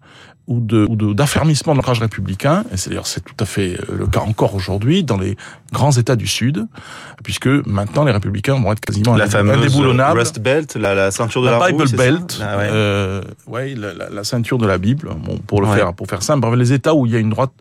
ou 0.48 0.60
de 0.60 0.86
ou 0.88 1.14
d'affermissement 1.14 1.74
de 1.74 1.78
l'ancrage 1.78 2.00
républicain, 2.00 2.64
et 2.72 2.76
c'est 2.76 2.88
d'ailleurs 2.90 3.06
c'est 3.06 3.24
tout 3.24 3.36
à 3.38 3.44
fait 3.44 3.74
euh, 3.74 3.96
le 3.98 4.06
cas 4.06 4.20
encore 4.20 4.54
aujourd'hui 4.54 5.04
dans 5.04 5.18
les 5.18 5.36
grands 5.72 5.92
États 5.92 6.16
du 6.16 6.26
Sud, 6.26 6.66
puisque 7.22 7.46
maintenant 7.46 8.04
les 8.04 8.12
républicains 8.12 8.54
vont 8.54 8.72
être 8.72 8.80
quasiment 8.80 9.14
la 9.14 9.28
fameuse 9.28 9.76
Rust 9.76 10.40
Belt, 10.40 10.74
la, 10.76 10.94
la 10.94 11.10
ceinture 11.10 11.42
de 11.42 11.48
la, 11.48 11.58
la 11.58 11.68
Bible 11.68 11.90
Belt, 11.96 12.40
ah 12.42 12.56
ouais. 12.56 12.68
Euh, 12.70 13.22
ouais 13.46 13.74
la, 13.74 13.92
la, 14.08 14.24
ceinture 14.24 14.56
de 14.56 14.66
la 14.66 14.78
Bible. 14.78 15.10
Bon, 15.24 15.38
pour 15.46 15.60
le 15.60 15.68
faire 15.68 15.92
pour 15.92 16.06
faire 16.06 16.22
simple, 16.22 16.56
les 16.56 16.72
États 16.72 16.94
où 16.94 17.04
il 17.04 17.12
y 17.12 17.16
a 17.16 17.18
une 17.18 17.30
droite 17.30 17.52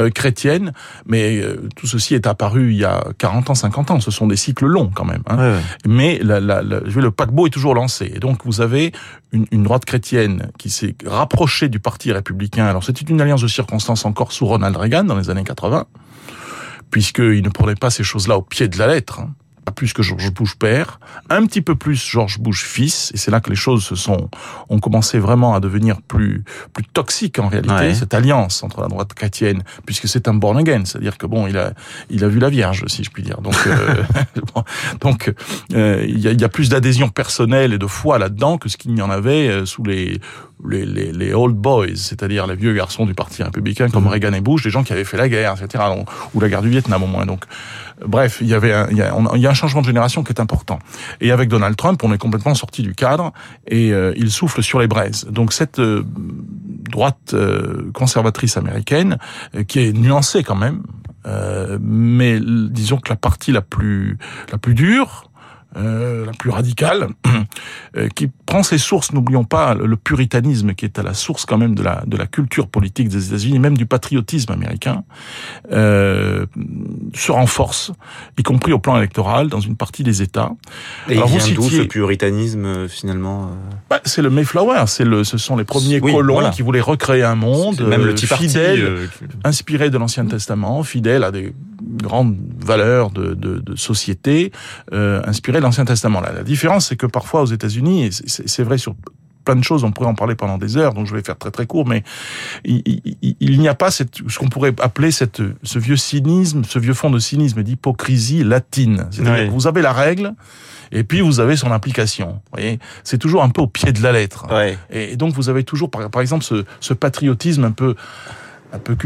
euh, 0.00 0.10
chrétienne, 0.10 0.72
mais 1.06 1.38
euh, 1.38 1.68
tout 1.76 1.86
ceci 1.86 2.14
est 2.16 2.26
apparu 2.26 2.72
il 2.72 2.78
y 2.78 2.84
a 2.84 3.04
40 3.18 3.50
ans, 3.50 3.54
50 3.54 3.90
ans. 3.92 4.00
Ce 4.00 4.10
sont 4.10 4.26
des 4.26 4.36
cycles 4.36 4.66
longs 4.66 4.90
quand 4.92 5.04
même. 5.04 5.22
Hein. 5.28 5.36
Ouais, 5.36 5.60
mais 5.86 6.18
la, 6.22 6.40
la, 6.40 6.62
le 6.62 7.10
paquebot 7.10 7.46
est 7.46 7.50
toujours 7.50 7.74
lancé, 7.74 8.10
et 8.14 8.18
donc 8.18 8.44
vous 8.44 8.60
avez 8.60 8.92
une, 9.32 9.62
droite 9.62 9.84
chrétienne 9.84 10.50
qui 10.58 10.70
s'est 10.70 10.94
rapprochée 11.06 11.68
du 11.68 11.80
parti 11.80 12.12
républicain 12.12 12.66
alors 12.66 12.84
c'était 12.84 13.04
une 13.06 13.20
alliance 13.20 13.42
de 13.42 13.48
circonstances 13.48 14.04
encore 14.04 14.32
sous 14.32 14.46
Ronald 14.46 14.76
Reagan 14.76 15.04
dans 15.04 15.16
les 15.16 15.30
années 15.30 15.44
80, 15.44 15.86
puisqu'il 16.90 17.42
ne 17.42 17.48
prenait 17.48 17.74
pas 17.74 17.90
ces 17.90 18.02
choses-là 18.02 18.36
au 18.36 18.42
pied 18.42 18.68
de 18.68 18.78
la 18.78 18.86
lettre. 18.86 19.20
Hein 19.20 19.34
pas 19.64 19.72
plus 19.72 19.92
que 19.92 20.02
George 20.02 20.30
Bush 20.32 20.56
père, 20.56 20.98
un 21.30 21.46
petit 21.46 21.62
peu 21.62 21.74
plus 21.74 21.96
George 21.96 22.38
Bush 22.38 22.64
fils, 22.64 23.12
et 23.14 23.16
c'est 23.16 23.30
là 23.30 23.40
que 23.40 23.50
les 23.50 23.56
choses 23.56 23.84
se 23.84 23.94
sont 23.94 24.28
ont 24.68 24.78
commencé 24.78 25.18
vraiment 25.18 25.54
à 25.54 25.60
devenir 25.60 26.02
plus 26.02 26.44
plus 26.72 26.84
toxiques 26.84 27.38
en 27.38 27.48
réalité. 27.48 27.94
Cette 27.94 28.14
alliance 28.14 28.62
entre 28.62 28.80
la 28.80 28.88
droite 28.88 29.14
chrétienne, 29.14 29.62
puisque 29.86 30.08
c'est 30.08 30.28
un 30.28 30.34
born 30.34 30.58
again, 30.58 30.84
c'est-à-dire 30.84 31.18
que 31.18 31.26
bon, 31.26 31.46
il 31.46 31.56
a 31.56 31.72
il 32.10 32.24
a 32.24 32.28
vu 32.28 32.38
la 32.38 32.50
Vierge, 32.50 32.84
si 32.88 33.04
je 33.04 33.10
puis 33.10 33.22
dire. 33.22 33.40
Donc 33.40 33.56
euh, 33.66 34.02
donc 35.00 35.32
euh, 35.74 36.04
il 36.06 36.18
y, 36.18 36.28
a, 36.28 36.32
y, 36.32 36.44
a, 36.44 36.48
plus 36.48 36.68
d'adhésion 36.68 37.08
personnelle 37.08 37.72
et 37.72 37.78
de 37.78 37.86
foi 37.86 38.18
là-dedans 38.18 38.58
que 38.58 38.68
ce 38.68 38.76
qu'il 38.76 38.96
y 38.96 39.02
en 39.02 39.10
avait 39.10 39.48
euh, 39.48 39.66
sous 39.66 39.84
les 39.84 40.20
les, 40.68 40.84
les, 40.84 41.12
les 41.12 41.34
old 41.34 41.56
boys, 41.56 41.96
c'est-à-dire 41.96 42.46
les 42.46 42.56
vieux 42.56 42.72
garçons 42.72 43.06
du 43.06 43.14
parti 43.14 43.42
républicain 43.42 43.88
comme 43.88 44.04
mmh. 44.04 44.08
Reagan 44.08 44.32
et 44.32 44.40
Bush, 44.40 44.62
des 44.64 44.70
gens 44.70 44.84
qui 44.84 44.92
avaient 44.92 45.04
fait 45.04 45.16
la 45.16 45.28
guerre, 45.28 45.54
etc., 45.60 45.84
ou 46.34 46.40
la 46.40 46.48
guerre 46.48 46.62
du 46.62 46.70
Vietnam 46.70 47.02
au 47.02 47.06
moins. 47.06 47.26
Donc 47.26 47.44
Bref, 48.06 48.38
il 48.40 48.48
y 48.48 48.54
avait 48.54 48.72
un, 48.72 48.88
il, 48.90 48.96
y 48.96 49.02
a, 49.02 49.14
il 49.34 49.40
y 49.40 49.46
a 49.46 49.50
un 49.50 49.54
changement 49.54 49.80
de 49.80 49.86
génération 49.86 50.22
qui 50.22 50.32
est 50.32 50.40
important. 50.40 50.78
Et 51.20 51.30
avec 51.30 51.48
Donald 51.48 51.76
Trump, 51.76 52.02
on 52.02 52.12
est 52.12 52.18
complètement 52.18 52.54
sorti 52.54 52.82
du 52.82 52.94
cadre 52.94 53.32
et 53.66 53.92
euh, 53.92 54.12
il 54.16 54.30
souffle 54.30 54.62
sur 54.62 54.80
les 54.80 54.86
braises. 54.86 55.26
Donc 55.30 55.52
cette 55.52 55.78
euh, 55.78 56.04
droite 56.06 57.32
euh, 57.34 57.90
conservatrice 57.92 58.56
américaine, 58.56 59.18
qui 59.68 59.80
est 59.80 59.92
nuancée 59.92 60.42
quand 60.42 60.56
même, 60.56 60.82
mais 61.80 62.40
disons 62.40 62.98
que 62.98 63.08
la 63.08 63.16
partie 63.16 63.52
la 63.52 63.60
plus 63.60 64.18
la 64.50 64.58
plus 64.58 64.74
dure, 64.74 65.30
euh, 65.76 66.26
la 66.26 66.32
plus 66.32 66.50
radicale, 66.50 67.08
euh, 67.96 68.08
qui 68.14 68.30
prend 68.52 68.62
ses 68.62 68.76
sources, 68.76 69.14
n'oublions 69.14 69.44
pas 69.44 69.74
le 69.74 69.96
puritanisme 69.96 70.74
qui 70.74 70.84
est 70.84 70.98
à 70.98 71.02
la 71.02 71.14
source 71.14 71.46
quand 71.46 71.56
même 71.56 71.74
de 71.74 71.82
la, 71.82 72.02
de 72.06 72.18
la 72.18 72.26
culture 72.26 72.68
politique 72.68 73.08
des 73.08 73.28
États-Unis, 73.28 73.58
même 73.58 73.78
du 73.78 73.86
patriotisme 73.86 74.52
américain, 74.52 75.04
euh, 75.72 76.44
se 77.14 77.32
renforce, 77.32 77.92
y 78.36 78.42
compris 78.42 78.74
au 78.74 78.78
plan 78.78 78.98
électoral, 78.98 79.48
dans 79.48 79.60
une 79.60 79.76
partie 79.76 80.02
des 80.02 80.20
États. 80.20 80.50
Et 81.08 81.16
Alors, 81.16 81.30
il 81.32 81.38
vient 81.38 81.54
d'où 81.54 81.70
ce 81.70 81.80
puritanisme 81.80 82.66
euh, 82.66 82.88
finalement 82.88 83.48
bah, 83.88 84.02
C'est 84.04 84.20
le 84.20 84.28
Mayflower, 84.28 84.84
c'est 84.86 85.06
le, 85.06 85.24
ce 85.24 85.38
sont 85.38 85.56
les 85.56 85.64
premiers 85.64 86.02
colons 86.02 86.50
qui 86.50 86.60
voulaient 86.60 86.82
recréer 86.82 87.22
un 87.22 87.36
monde 87.36 87.80
même 87.80 88.04
le 88.04 88.14
fidèle, 88.14 89.08
inspiré 89.44 89.88
de 89.88 89.96
l'Ancien 89.96 90.26
Testament, 90.26 90.82
fidèle 90.82 91.24
à 91.24 91.30
des 91.30 91.54
grandes 91.82 92.36
valeurs 92.58 93.10
de, 93.10 93.34
de, 93.34 93.58
de 93.58 93.76
société, 93.76 94.52
euh, 94.92 95.22
inspiré 95.26 95.60
l'Ancien 95.60 95.84
Testament. 95.84 96.20
La 96.20 96.42
différence, 96.42 96.88
c'est 96.88 96.96
que 96.96 97.06
parfois 97.06 97.42
aux 97.42 97.46
États-Unis, 97.46 98.10
c'est 98.46 98.62
vrai 98.62 98.78
sur 98.78 98.94
plein 99.44 99.56
de 99.56 99.64
choses, 99.64 99.84
on 99.84 99.90
pourrait 99.90 100.08
en 100.08 100.14
parler 100.14 100.34
pendant 100.34 100.58
des 100.58 100.76
heures, 100.76 100.94
donc 100.94 101.06
je 101.06 101.14
vais 101.14 101.22
faire 101.22 101.36
très 101.36 101.50
très 101.50 101.66
court, 101.66 101.86
mais 101.86 102.02
il, 102.64 102.82
il, 103.40 103.60
n'y 103.60 103.68
a 103.68 103.74
pas 103.74 103.90
cette, 103.90 104.18
ce 104.28 104.38
qu'on 104.38 104.48
pourrait 104.48 104.72
appeler 104.80 105.10
cette, 105.10 105.42
ce 105.62 105.78
vieux 105.78 105.96
cynisme, 105.96 106.64
ce 106.64 106.78
vieux 106.78 106.94
fond 106.94 107.10
de 107.10 107.18
cynisme, 107.18 107.62
d'hypocrisie 107.62 108.44
latine. 108.44 109.06
C'est-à-dire 109.10 109.46
que 109.46 109.50
vous 109.50 109.66
avez 109.66 109.82
la 109.82 109.92
règle, 109.92 110.34
et 110.92 111.04
puis 111.04 111.20
vous 111.20 111.40
avez 111.40 111.56
son 111.56 111.70
voyez, 112.52 112.78
c'est 113.02 113.18
toujours 113.18 113.42
un 113.42 113.48
peu 113.48 113.62
au 113.62 113.66
pied 113.66 113.92
de 113.92 114.02
la 114.02 114.12
lettre. 114.12 114.46
Et 114.90 115.16
donc 115.16 115.34
vous 115.34 115.48
avez 115.48 115.64
toujours, 115.64 115.90
par, 115.90 116.08
par 116.10 116.22
exemple, 116.22 116.44
ce, 116.44 116.64
ce 116.80 116.94
patriotisme 116.94 117.64
un 117.64 117.72
peu 117.72 117.94
un 118.74 118.78
peu 118.78 118.96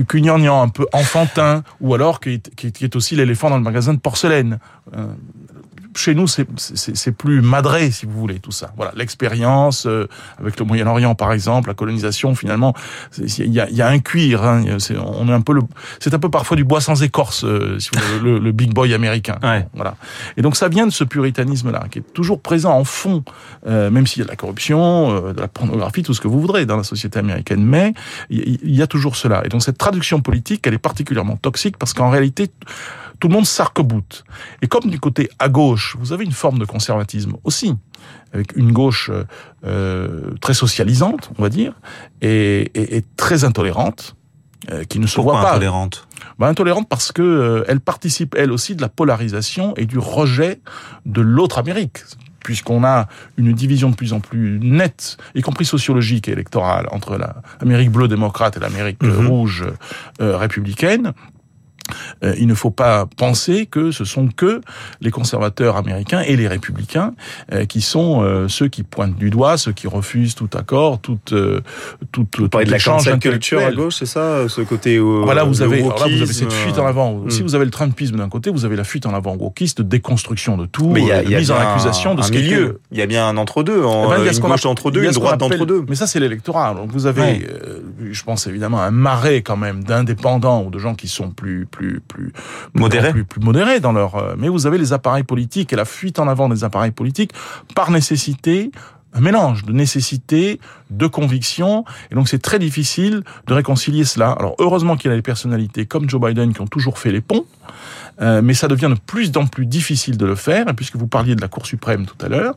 un 0.62 0.68
peu 0.68 0.86
enfantin, 0.92 1.64
ou 1.80 1.92
alors 1.94 2.20
qui 2.20 2.34
est, 2.34 2.54
qui 2.54 2.84
est 2.84 2.94
aussi 2.94 3.16
l'éléphant 3.16 3.50
dans 3.50 3.56
le 3.56 3.64
magasin 3.64 3.94
de 3.94 3.98
porcelaine. 3.98 4.60
Chez 5.96 6.14
nous, 6.14 6.26
c'est 6.26 7.12
plus 7.12 7.40
madré, 7.40 7.90
si 7.90 8.06
vous 8.06 8.12
voulez, 8.12 8.38
tout 8.38 8.52
ça. 8.52 8.72
Voilà, 8.76 8.92
l'expérience 8.94 9.86
euh, 9.86 10.06
avec 10.38 10.58
le 10.58 10.66
Moyen-Orient, 10.66 11.14
par 11.14 11.32
exemple, 11.32 11.68
la 11.68 11.74
colonisation, 11.74 12.34
finalement, 12.34 12.74
il 13.18 13.52
y 13.52 13.60
a, 13.60 13.68
y 13.70 13.82
a, 13.82 13.88
un 13.88 13.98
cuir. 13.98 14.44
Hein, 14.44 14.78
c'est 14.78 14.96
on 14.98 15.28
est 15.28 15.32
un 15.32 15.40
peu 15.40 15.54
le, 15.54 15.62
c'est 16.00 16.12
un 16.14 16.18
peu 16.18 16.28
parfois 16.28 16.56
du 16.56 16.64
bois 16.64 16.80
sans 16.80 17.02
écorce, 17.02 17.44
euh, 17.44 17.78
si 17.78 17.90
vous 17.92 18.00
voulez, 18.00 18.32
le, 18.32 18.38
le, 18.38 18.52
big 18.52 18.72
boy 18.72 18.92
américain. 18.94 19.38
Ouais. 19.42 19.66
Voilà. 19.74 19.96
Et 20.36 20.42
donc 20.42 20.56
ça 20.56 20.68
vient 20.68 20.86
de 20.86 20.92
ce 20.92 21.04
puritanisme-là, 21.04 21.86
qui 21.90 22.00
est 22.00 22.12
toujours 22.12 22.40
présent 22.40 22.72
en 22.72 22.84
fond, 22.84 23.24
euh, 23.66 23.90
même 23.90 24.06
s'il 24.06 24.20
y 24.20 24.22
a 24.22 24.26
de 24.26 24.30
la 24.30 24.36
corruption, 24.36 25.10
euh, 25.10 25.32
de 25.32 25.40
la 25.40 25.48
pornographie, 25.48 26.02
tout 26.02 26.14
ce 26.14 26.20
que 26.20 26.28
vous 26.28 26.40
voudrez 26.40 26.66
dans 26.66 26.76
la 26.76 26.84
société 26.84 27.18
américaine, 27.18 27.64
mais 27.64 27.94
il 28.30 28.58
y, 28.62 28.76
y 28.76 28.82
a 28.82 28.86
toujours 28.86 29.16
cela. 29.16 29.42
Et 29.44 29.48
donc 29.48 29.62
cette 29.62 29.78
traduction 29.78 30.20
politique, 30.20 30.66
elle 30.66 30.74
est 30.74 30.78
particulièrement 30.78 31.36
toxique 31.36 31.76
parce 31.78 31.94
qu'en 31.94 32.10
réalité 32.10 32.50
tout 33.20 33.28
le 33.28 33.34
monde 33.34 33.46
s'arc-boute. 33.46 34.24
Et 34.62 34.66
comme 34.68 34.90
du 34.90 35.00
côté 35.00 35.28
à 35.38 35.48
gauche, 35.48 35.96
vous 35.98 36.12
avez 36.12 36.24
une 36.24 36.32
forme 36.32 36.58
de 36.58 36.64
conservatisme 36.64 37.34
aussi, 37.44 37.74
avec 38.32 38.56
une 38.56 38.72
gauche 38.72 39.10
euh, 39.64 40.30
très 40.40 40.54
socialisante, 40.54 41.30
on 41.38 41.42
va 41.42 41.48
dire, 41.48 41.72
et, 42.20 42.70
et, 42.74 42.96
et 42.98 43.04
très 43.16 43.44
intolérante, 43.44 44.16
euh, 44.70 44.84
qui 44.84 44.98
ne 44.98 45.06
se 45.06 45.14
Pourquoi 45.16 45.34
voit 45.34 45.42
pas. 45.42 45.50
intolérante? 45.52 46.08
Bah, 46.38 46.48
intolérante 46.48 46.88
parce 46.88 47.12
que 47.12 47.22
euh, 47.22 47.64
elle 47.68 47.80
participe 47.80 48.34
elle 48.36 48.50
aussi 48.52 48.74
de 48.74 48.82
la 48.82 48.88
polarisation 48.88 49.74
et 49.76 49.86
du 49.86 49.98
rejet 49.98 50.60
de 51.06 51.20
l'autre 51.20 51.58
Amérique 51.58 52.00
puisqu'on 52.40 52.84
a 52.84 53.08
une 53.38 53.52
division 53.52 53.90
de 53.90 53.96
plus 53.96 54.12
en 54.12 54.20
plus 54.20 54.60
nette, 54.62 55.16
y 55.34 55.40
compris 55.40 55.64
sociologique 55.64 56.28
et 56.28 56.30
électorale, 56.30 56.86
entre 56.92 57.18
l'Amérique 57.60 57.90
bleue 57.90 58.06
démocrate 58.06 58.56
et 58.56 58.60
l'Amérique 58.60 59.02
Mhm. 59.02 59.10
mmh. 59.22 59.26
rouge 59.26 59.64
euh, 60.20 60.36
républicaine. 60.36 61.12
Euh, 62.24 62.34
il 62.38 62.46
ne 62.46 62.54
faut 62.54 62.70
pas 62.70 63.06
penser 63.16 63.66
que 63.66 63.90
ce 63.90 64.04
sont 64.04 64.28
que 64.28 64.60
les 65.00 65.10
conservateurs 65.10 65.76
américains 65.76 66.20
et 66.20 66.36
les 66.36 66.48
républicains 66.48 67.12
euh, 67.52 67.64
qui 67.66 67.80
sont 67.80 68.22
euh, 68.22 68.48
ceux 68.48 68.68
qui 68.68 68.82
pointent 68.82 69.16
du 69.16 69.30
doigt, 69.30 69.56
ceux 69.56 69.72
qui 69.72 69.86
refusent 69.86 70.34
tout 70.34 70.48
accord, 70.56 70.98
tout 71.00 71.18
tout 72.12 72.26
Vous 72.38 72.48
parlez 72.48 72.66
de 72.66 72.70
la 72.70 72.78
culture 73.18 73.60
à 73.60 73.72
gauche, 73.72 73.96
c'est 73.96 74.06
ça, 74.06 74.48
ce 74.48 74.60
côté 74.62 74.98
voilà, 74.98 75.44
vous 75.44 75.62
avez, 75.62 75.78
le 75.78 75.84
alors 75.84 75.98
là, 76.00 76.06
vous 76.08 76.22
avez 76.22 76.32
cette 76.32 76.52
fuite 76.52 76.78
en 76.78 76.86
avant. 76.86 77.14
hmm. 77.14 77.30
Si 77.30 77.42
vous 77.42 77.54
avez 77.54 77.64
le 77.64 77.70
Trumpisme 77.70 78.16
d'un 78.16 78.28
côté, 78.28 78.50
vous 78.50 78.64
avez 78.64 78.76
la 78.76 78.84
fuite 78.84 79.06
en 79.06 79.14
avant 79.14 79.36
wokiste, 79.36 79.78
de 79.78 79.82
déconstruction 79.82 80.56
de 80.56 80.66
tout, 80.66 80.90
Mais 80.90 81.02
il 81.02 81.06
y 81.08 81.12
a, 81.12 81.22
il 81.22 81.30
y 81.30 81.34
a 81.34 81.38
mise 81.38 81.50
en 81.50 81.56
accusation 81.58 82.14
de 82.14 82.22
ce 82.22 82.30
qui 82.30 82.38
est 82.38 82.42
milieu. 82.42 82.80
Il 82.92 82.98
y 82.98 83.02
a 83.02 83.06
bien 83.06 83.26
un 83.28 83.36
entre-deux, 83.36 83.84
en- 83.84 84.08
ben, 84.08 84.16
il 84.20 84.24
y 84.26 84.28
a 84.28 84.32
ce 84.32 84.38
une 84.38 84.42
qu'on 84.42 84.48
gauche 84.48 84.66
entre-deux, 84.66 85.00
il 85.00 85.04
y 85.04 85.06
a 85.06 85.10
une 85.10 85.14
droite 85.14 85.42
entre-deux. 85.42 85.84
Mais 85.88 85.94
ça, 85.94 86.06
c'est 86.06 86.20
l'électorat. 86.20 86.74
Donc 86.74 86.90
vous 86.90 87.06
avez, 87.06 87.20
Ouais. 87.22 87.46
je 88.10 88.22
pense 88.22 88.46
évidemment, 88.46 88.80
un 88.80 88.90
marais 88.90 89.42
quand 89.42 89.56
même 89.56 89.82
d'indépendants 89.84 90.62
ou 90.64 90.70
de 90.70 90.78
gens 90.78 90.94
qui 90.94 91.08
sont 91.08 91.30
plus 91.30 91.66
plus 91.76 92.00
plus 92.00 92.32
Modérés. 92.74 93.10
plus, 93.12 93.24
plus 93.24 93.40
modérés 93.40 93.80
dans 93.80 93.92
leur. 93.92 94.14
euh, 94.16 94.34
Mais 94.38 94.48
vous 94.48 94.66
avez 94.66 94.78
les 94.78 94.92
appareils 94.92 95.24
politiques 95.24 95.72
et 95.72 95.76
la 95.76 95.84
fuite 95.84 96.18
en 96.18 96.26
avant 96.28 96.48
des 96.48 96.64
appareils 96.64 96.90
politiques 96.92 97.32
par 97.74 97.90
nécessité. 97.90 98.70
Un 99.14 99.20
mélange 99.20 99.64
de 99.64 99.72
nécessité, 99.72 100.60
de 100.90 101.06
conviction, 101.06 101.86
et 102.10 102.14
donc 102.14 102.28
c'est 102.28 102.42
très 102.42 102.58
difficile 102.58 103.22
de 103.46 103.54
réconcilier 103.54 104.04
cela. 104.04 104.32
Alors 104.32 104.54
heureusement 104.58 104.94
qu'il 104.98 105.10
y 105.10 105.14
a 105.14 105.16
des 105.16 105.22
personnalités 105.22 105.86
comme 105.86 106.06
Joe 106.10 106.20
Biden 106.20 106.52
qui 106.52 106.60
ont 106.60 106.66
toujours 106.66 106.98
fait 106.98 107.10
les 107.12 107.22
ponts, 107.22 107.46
euh, 108.20 108.42
mais 108.42 108.52
ça 108.52 108.68
devient 108.68 108.90
de 108.94 109.00
plus 109.06 109.30
en 109.38 109.46
plus 109.46 109.64
difficile 109.64 110.18
de 110.18 110.26
le 110.26 110.34
faire, 110.34 110.68
et 110.68 110.74
puisque 110.74 110.96
vous 110.96 111.06
parliez 111.06 111.34
de 111.34 111.40
la 111.40 111.48
Cour 111.48 111.64
suprême 111.64 112.04
tout 112.04 112.26
à 112.26 112.28
l'heure, 112.28 112.54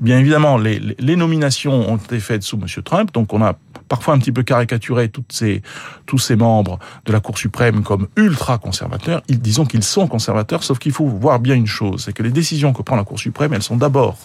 bien 0.00 0.18
évidemment, 0.18 0.58
les, 0.58 0.78
les- 0.80 0.96
les 0.98 1.16
nominations 1.16 1.90
ont 1.90 1.96
été 1.96 2.20
faites 2.20 2.42
sous 2.42 2.58
M. 2.58 2.66
Trump, 2.84 3.10
donc 3.14 3.32
on 3.32 3.42
a 3.42 3.54
parfois 3.88 4.14
un 4.14 4.18
petit 4.18 4.32
peu 4.32 4.44
ces, 5.30 5.62
tous 6.06 6.18
ces 6.18 6.36
membres 6.36 6.78
de 7.04 7.12
la 7.12 7.20
Cour 7.20 7.38
suprême 7.38 7.82
comme 7.82 8.08
ultra-conservateurs. 8.16 9.22
Ils, 9.28 9.40
disons 9.40 9.64
qu'ils 9.64 9.84
sont 9.84 10.06
conservateurs, 10.06 10.62
sauf 10.62 10.78
qu'il 10.78 10.92
faut 10.92 11.06
voir 11.06 11.40
bien 11.40 11.54
une 11.54 11.66
chose, 11.66 12.04
c'est 12.04 12.12
que 12.12 12.22
les 12.22 12.30
décisions 12.30 12.72
que 12.72 12.82
prend 12.82 12.96
la 12.96 13.04
Cour 13.04 13.18
suprême, 13.18 13.52
elles 13.52 13.62
sont 13.62 13.76
d'abord 13.76 14.16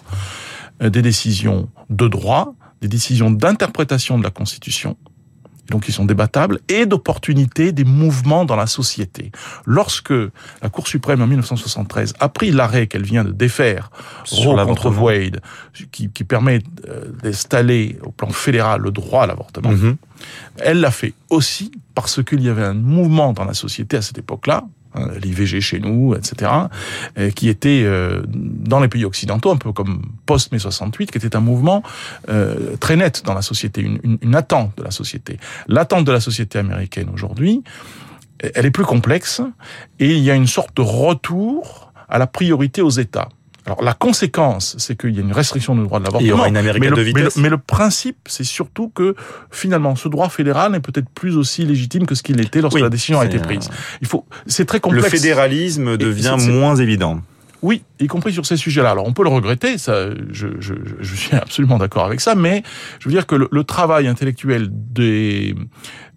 euh, 0.81 0.89
des 0.89 1.01
décisions 1.01 1.69
de 1.89 2.07
droit, 2.07 2.53
des 2.81 2.87
décisions 2.87 3.31
d'interprétation 3.31 4.17
de 4.17 4.23
la 4.23 4.29
Constitution, 4.29 4.97
donc 5.69 5.87
ils 5.87 5.93
sont 5.93 6.05
débattables, 6.05 6.59
et 6.69 6.85
d'opportunité 6.85 7.71
des 7.71 7.83
mouvements 7.83 8.45
dans 8.45 8.55
la 8.55 8.67
société. 8.67 9.31
Lorsque 9.65 10.11
la 10.61 10.69
Cour 10.69 10.87
suprême 10.87 11.21
en 11.21 11.27
1973 11.27 12.13
a 12.19 12.29
pris 12.29 12.51
l'arrêt 12.51 12.87
qu'elle 12.87 13.03
vient 13.03 13.23
de 13.23 13.31
défaire, 13.31 13.91
Sur 14.23 14.51
Roe 14.51 14.65
contre. 14.65 14.89
Wade, 14.89 15.41
qui, 15.91 16.09
qui 16.09 16.23
permet 16.23 16.61
euh, 16.87 17.05
d'installer 17.23 17.97
au 18.03 18.11
plan 18.11 18.29
fédéral 18.29 18.81
le 18.81 18.91
droit 18.91 19.23
à 19.23 19.27
l'avortement, 19.27 19.69
Mhm. 19.71 19.97
elle 20.59 20.79
l'a 20.79 20.91
fait 20.91 21.13
aussi 21.29 21.71
parce 21.93 22.23
qu'il 22.23 22.41
y 22.41 22.49
avait 22.49 22.63
un 22.63 22.73
mouvement 22.73 23.33
dans 23.33 23.45
la 23.45 23.53
société 23.53 23.97
à 23.97 24.01
cette 24.01 24.17
époque-là, 24.17 24.63
hein, 24.93 25.07
l'IVG 25.21 25.59
chez 25.61 25.79
nous, 25.79 26.15
etc., 26.15 26.51
qui 27.35 27.49
était 27.49 27.83
euh, 27.83 28.23
dans 28.27 28.79
les 28.79 28.87
pays 28.87 29.05
occidentaux, 29.05 29.51
un 29.51 29.57
peu 29.57 29.71
comme 29.71 30.01
post-mai 30.25 30.59
68, 30.59 31.11
qui 31.11 31.17
était 31.17 31.35
un 31.35 31.41
mouvement 31.41 31.83
euh, 32.29 32.75
très 32.77 32.95
net 32.95 33.23
dans 33.25 33.33
la 33.33 33.41
société, 33.41 33.81
une, 33.81 33.99
une, 34.03 34.17
une 34.21 34.35
attente 34.35 34.77
de 34.77 34.83
la 34.83 34.91
société. 34.91 35.39
L'attente 35.67 36.05
de 36.05 36.11
la 36.11 36.19
société 36.19 36.59
américaine 36.59 37.09
aujourd'hui, 37.13 37.63
elle 38.39 38.65
est 38.65 38.71
plus 38.71 38.85
complexe, 38.85 39.41
et 39.99 40.11
il 40.15 40.23
y 40.23 40.31
a 40.31 40.35
une 40.35 40.47
sorte 40.47 40.75
de 40.75 40.81
retour 40.81 41.91
à 42.09 42.17
la 42.17 42.27
priorité 42.27 42.81
aux 42.81 42.89
États. 42.89 43.29
Alors 43.67 43.83
la 43.83 43.93
conséquence, 43.93 44.75
c'est 44.79 44.97
qu'il 44.99 45.13
y 45.13 45.19
a 45.19 45.21
une 45.21 45.33
restriction 45.33 45.75
du 45.75 45.83
droit 45.83 45.99
de 45.99 46.05
l'avortement. 46.05 46.25
Il 46.25 46.29
y 46.29 46.31
aura 46.31 46.47
une 46.47 46.57
Amérique 46.57 46.81
mais 46.81 46.89
le, 46.89 46.95
deux 46.95 47.03
mais 47.13 47.21
le- 47.21 47.29
mais 47.35 47.49
le 47.49 47.57
principe, 47.57 48.17
c'est 48.25 48.45
surtout 48.45 48.89
que 48.89 49.13
finalement, 49.51 49.95
ce 49.95 50.07
droit 50.07 50.29
fédéral 50.29 50.71
n'est 50.71 50.79
peut-être 50.79 51.09
plus 51.09 51.35
aussi 51.37 51.65
légitime 51.65 52.05
que 52.05 52.15
ce 52.15 52.23
qu'il 52.23 52.39
était 52.39 52.61
lorsque 52.61 52.75
Oui, 52.77 52.81
la 52.81 52.89
décision 52.89 53.19
a 53.19 53.25
été 53.25 53.39
prise. 53.39 53.69
Il 54.01 54.07
faut, 54.07 54.25
c'est 54.47 54.65
très 54.65 54.77
Le 54.77 54.81
complexe. 54.81 55.09
fédéralisme 55.09 55.97
devient 55.97 56.37
moins 56.49 56.75
évident. 56.77 57.19
Oui, 57.63 57.81
y 57.99 58.05
compris 58.05 58.31
sur 58.31 58.45
ces 58.45 58.55
sujets-là. 58.55 58.91
Alors 58.91 59.07
on 59.07 59.13
peut 59.13 59.23
le 59.23 59.29
regretter, 59.29 59.79
ça, 59.79 60.11
je, 60.31 60.47
je, 60.59 60.73
je 60.99 61.15
suis 61.15 61.35
absolument 61.35 61.77
d'accord 61.79 62.05
avec 62.05 62.21
ça, 62.21 62.35
mais 62.35 62.61
je 62.99 63.09
veux 63.09 63.13
dire 63.13 63.25
que 63.25 63.35
le, 63.35 63.49
le 63.51 63.63
travail 63.63 64.07
intellectuel 64.07 64.69
des, 64.71 65.55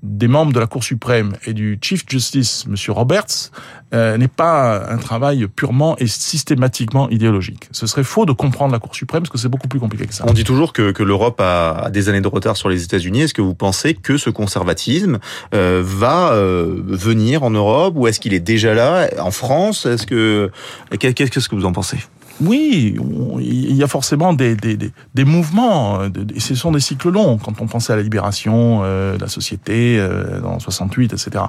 des 0.02 0.28
membres 0.28 0.52
de 0.52 0.60
la 0.60 0.66
Cour 0.66 0.84
suprême 0.84 1.32
et 1.46 1.54
du 1.54 1.78
Chief 1.82 2.04
Justice, 2.06 2.66
Monsieur 2.68 2.92
Roberts, 2.92 3.50
euh, 3.94 4.16
n'est 4.16 4.28
pas 4.28 4.90
un 4.90 4.96
travail 4.98 5.46
purement 5.48 5.96
et 5.98 6.06
systématiquement 6.06 7.08
idéologique. 7.10 7.68
Ce 7.72 7.86
serait 7.86 8.04
faux 8.04 8.26
de 8.26 8.32
comprendre 8.32 8.72
la 8.72 8.78
Cour 8.78 8.94
suprême 8.94 9.22
parce 9.22 9.30
que 9.30 9.38
c'est 9.38 9.48
beaucoup 9.48 9.68
plus 9.68 9.80
compliqué 9.80 10.06
que 10.06 10.14
ça. 10.14 10.24
On 10.28 10.32
dit 10.32 10.44
toujours 10.44 10.72
que, 10.72 10.92
que 10.92 11.02
l'Europe 11.02 11.40
a, 11.40 11.72
a 11.86 11.90
des 11.90 12.08
années 12.08 12.20
de 12.20 12.28
retard 12.28 12.56
sur 12.56 12.68
les 12.68 12.82
États-Unis. 12.84 13.22
Est-ce 13.22 13.34
que 13.34 13.42
vous 13.42 13.54
pensez 13.54 13.94
que 13.94 14.16
ce 14.16 14.30
conservatisme 14.30 15.18
euh, 15.54 15.82
va 15.84 16.32
euh, 16.32 16.80
venir 16.86 17.42
en 17.42 17.50
Europe 17.50 17.94
ou 17.96 18.06
est-ce 18.06 18.20
qu'il 18.20 18.34
est 18.34 18.40
déjà 18.40 18.74
là 18.74 19.08
en 19.20 19.30
France? 19.30 19.86
Est-ce 19.86 20.06
que 20.06 20.50
qu'est- 20.98 21.14
qu'est-ce 21.14 21.48
que 21.48 21.54
vous 21.56 21.64
en 21.66 21.72
pensez? 21.72 21.98
Oui, 22.40 22.96
il 23.38 23.74
y 23.74 23.82
a 23.82 23.86
forcément 23.86 24.32
des, 24.32 24.54
des, 24.54 24.76
des, 24.76 24.92
des 25.14 25.24
mouvements, 25.24 26.00
euh, 26.00 26.08
et 26.34 26.40
ce 26.40 26.54
sont 26.54 26.72
des 26.72 26.80
cycles 26.80 27.10
longs. 27.10 27.38
Quand 27.38 27.60
on 27.60 27.66
pensait 27.66 27.92
à 27.92 27.96
la 27.96 28.02
libération 28.02 28.80
euh, 28.82 29.16
de 29.16 29.20
la 29.20 29.28
société 29.28 29.98
euh, 29.98 30.40
dans 30.40 30.58
68, 30.58 31.12
etc. 31.12 31.44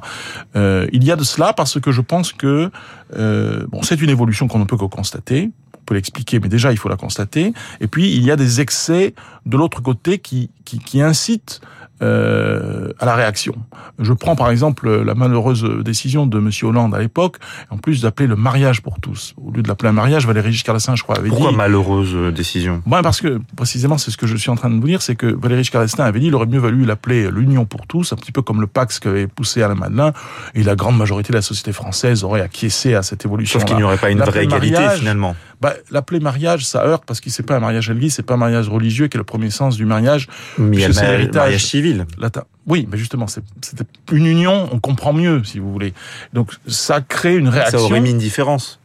Euh, 0.56 0.88
il 0.92 1.04
y 1.04 1.12
a 1.12 1.16
de 1.16 1.24
cela 1.24 1.54
parce 1.54 1.80
que 1.80 1.92
je 1.92 2.02
pense 2.02 2.34
que 2.34 2.72
euh, 3.16 3.66
bon, 3.70 3.84
c'est 3.84 4.02
une 4.02 4.10
évolution 4.10 4.48
qu'on 4.48 4.60
ne 4.60 4.66
peut 4.66 4.78
que 4.78 4.86
constater. 4.86 5.52
On 5.78 5.84
peut 5.86 5.96
l'expliquer, 5.96 6.40
mais 6.40 6.50
déjà 6.50 6.72
il 6.72 6.78
faut 6.78 6.90
la 6.90 6.98
constater. 6.98 7.54
Et 7.80 7.88
puis 7.88 8.14
il 8.14 8.24
y 8.24 8.32
a 8.32 8.36
des 8.36 8.62
excès 8.62 9.14
de 9.46 9.58
l'autre 9.58 9.82
côté 9.82 10.20
qui, 10.20 10.50
qui, 10.66 10.80
qui 10.80 11.02
incitent 11.02 11.62
euh, 12.02 12.92
à 13.00 13.06
la 13.06 13.16
réaction. 13.16 13.56
Je 14.00 14.14
prends 14.14 14.36
par 14.36 14.50
exemple 14.50 14.90
la 14.90 15.14
malheureuse 15.14 15.64
décision 15.84 16.26
de 16.26 16.40
Monsieur 16.40 16.68
Hollande 16.68 16.96
à 16.96 17.00
l'époque, 17.00 17.38
en 17.70 17.78
plus 17.78 18.02
d'appeler 18.02 18.28
le 18.28 18.36
mariage 18.36 18.82
pour 18.82 19.00
tous. 19.00 19.34
Au 19.38 19.52
lieu 19.52 19.62
de 19.62 19.68
l'appeler 19.68 19.90
un 19.90 19.94
mariage, 19.94 20.26
Valéry 20.26 20.52
Giscard 20.52 20.76
d'Estaing, 20.76 20.96
je 20.96 21.04
crois, 21.04 21.18
avait 21.18 21.30
Pourquoi 21.30 21.52
dit. 21.52 21.58
malheureuse 21.58 22.14
euh, 22.16 22.32
décision? 22.32 22.82
Bon, 22.86 23.02
parce 23.02 23.22
que 23.22 23.40
précisément, 23.56 23.98
c'est 23.98 24.12
ce 24.12 24.18
que 24.18 24.28
je 24.28 24.36
suis 24.36 24.50
en 24.50 24.56
train 24.56 24.70
de 24.70 24.80
vous 24.80 24.88
dire, 24.88 25.02
c'est 25.02 25.16
que 25.16 25.28
Valéry 25.28 25.64
Giscard 25.64 25.84
d'Estaing 25.84 26.06
avait 26.06 26.20
dit, 26.20 26.28
il 26.28 26.36
aurait 26.36 26.46
mieux 26.46 26.60
valu 26.60 26.86
l'appeler 26.86 27.30
l'Union 27.32 27.66
pour 27.66 27.88
tous, 27.88 28.14
un 28.14 28.16
petit 28.16 28.32
peu 28.32 28.42
comme 28.42 28.62
le 28.62 28.68
Pax 28.68 29.00
qu'avait 29.00 29.28
poussé 29.28 29.62
Alain 29.62 29.76
Madelin, 29.76 30.14
et 30.56 30.64
la 30.64 30.76
grande 30.76 30.98
majorité 30.98 31.34
de 31.34 31.38
la 31.38 31.42
société 31.42 31.72
française 31.72 32.24
aurait 32.24 32.42
acquiescé 32.42 32.96
à 32.96 33.04
cette 33.04 33.26
évolution. 33.26 33.60
Sauf 33.60 33.68
qu'il 33.68 33.78
n'y 33.78 33.84
aurait 33.84 33.98
pas 33.98 34.10
une 34.10 34.20
vraie 34.20 34.44
égalité 34.46 34.74
mariage, 34.78 35.00
finalement. 35.00 35.36
Bah, 35.62 35.76
l'appeler 35.92 36.20
mariage, 36.20 36.66
ça 36.66 36.84
heurte 36.86 37.04
parce 37.06 37.22
que 37.22 37.30
c'est 37.30 37.44
pas 37.44 37.56
un 37.56 37.60
mariage 37.60 37.90
à 37.90 37.94
l'église, 37.94 38.16
c'est 38.16 38.24
pas 38.26 38.34
un 38.34 38.38
mariage 38.38 38.68
religieux 38.68 39.08
qui 39.08 39.16
est 39.18 39.20
le 39.20 39.24
premier 39.24 39.52
sens 39.52 39.78
du 39.78 39.86
mariage. 39.86 40.28
Mais 40.58 40.78
il 40.78 40.80
y 40.82 40.84
a 40.84 40.88
le 40.88 40.94
c'est 40.94 41.06
l'héritage. 41.08 41.36
mariage 41.36 41.66
civil. 41.66 42.06
latin. 42.18 42.44
Oui, 42.68 42.88
mais 42.92 42.98
justement, 42.98 43.28
c'est- 43.28 43.44
c'était 43.62 43.86
une 44.12 44.26
union, 44.26 44.70
on 44.72 44.80
comprend 44.80 45.14
mieux, 45.14 45.44
si 45.44 45.60
vous 45.60 45.72
voulez. 45.72 45.94
Donc, 46.34 46.52
ça 46.68 47.02
crée 47.02 47.36
une 47.36 47.48
réaction. 47.48 47.78
Ça 47.80 47.86
aurait 47.86 48.02
mis 48.02 48.10
une 48.12 48.18
différence. 48.18 48.80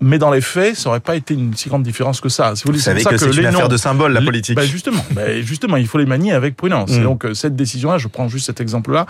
Mais 0.00 0.18
dans 0.18 0.30
les 0.30 0.40
faits, 0.40 0.76
ça 0.76 0.90
aurait 0.90 1.00
pas 1.00 1.16
été 1.16 1.34
une 1.34 1.54
si 1.56 1.68
grande 1.68 1.82
différence 1.82 2.20
que 2.20 2.28
ça. 2.28 2.54
Si 2.54 2.62
vous 2.64 2.72
Vous 2.72 2.78
savez 2.78 3.02
que 3.02 3.10
ça 3.10 3.18
c'est 3.18 3.24
une 3.26 3.32
les 3.40 3.46
affaire 3.46 3.62
noms- 3.62 3.68
de 3.68 3.76
symbole, 3.76 4.12
la 4.12 4.22
politique. 4.22 4.54
bah, 4.54 4.64
justement, 4.64 5.04
bah, 5.10 5.40
justement, 5.42 5.76
il 5.76 5.88
faut 5.88 5.98
les 5.98 6.06
manier 6.06 6.30
avec 6.32 6.56
prudence. 6.56 6.92
Mm. 6.92 7.00
Et 7.00 7.02
donc 7.02 7.24
euh, 7.24 7.34
cette 7.34 7.56
décision-là, 7.56 7.98
je 7.98 8.06
prends 8.06 8.28
juste 8.28 8.46
cet 8.46 8.60
exemple-là, 8.60 9.06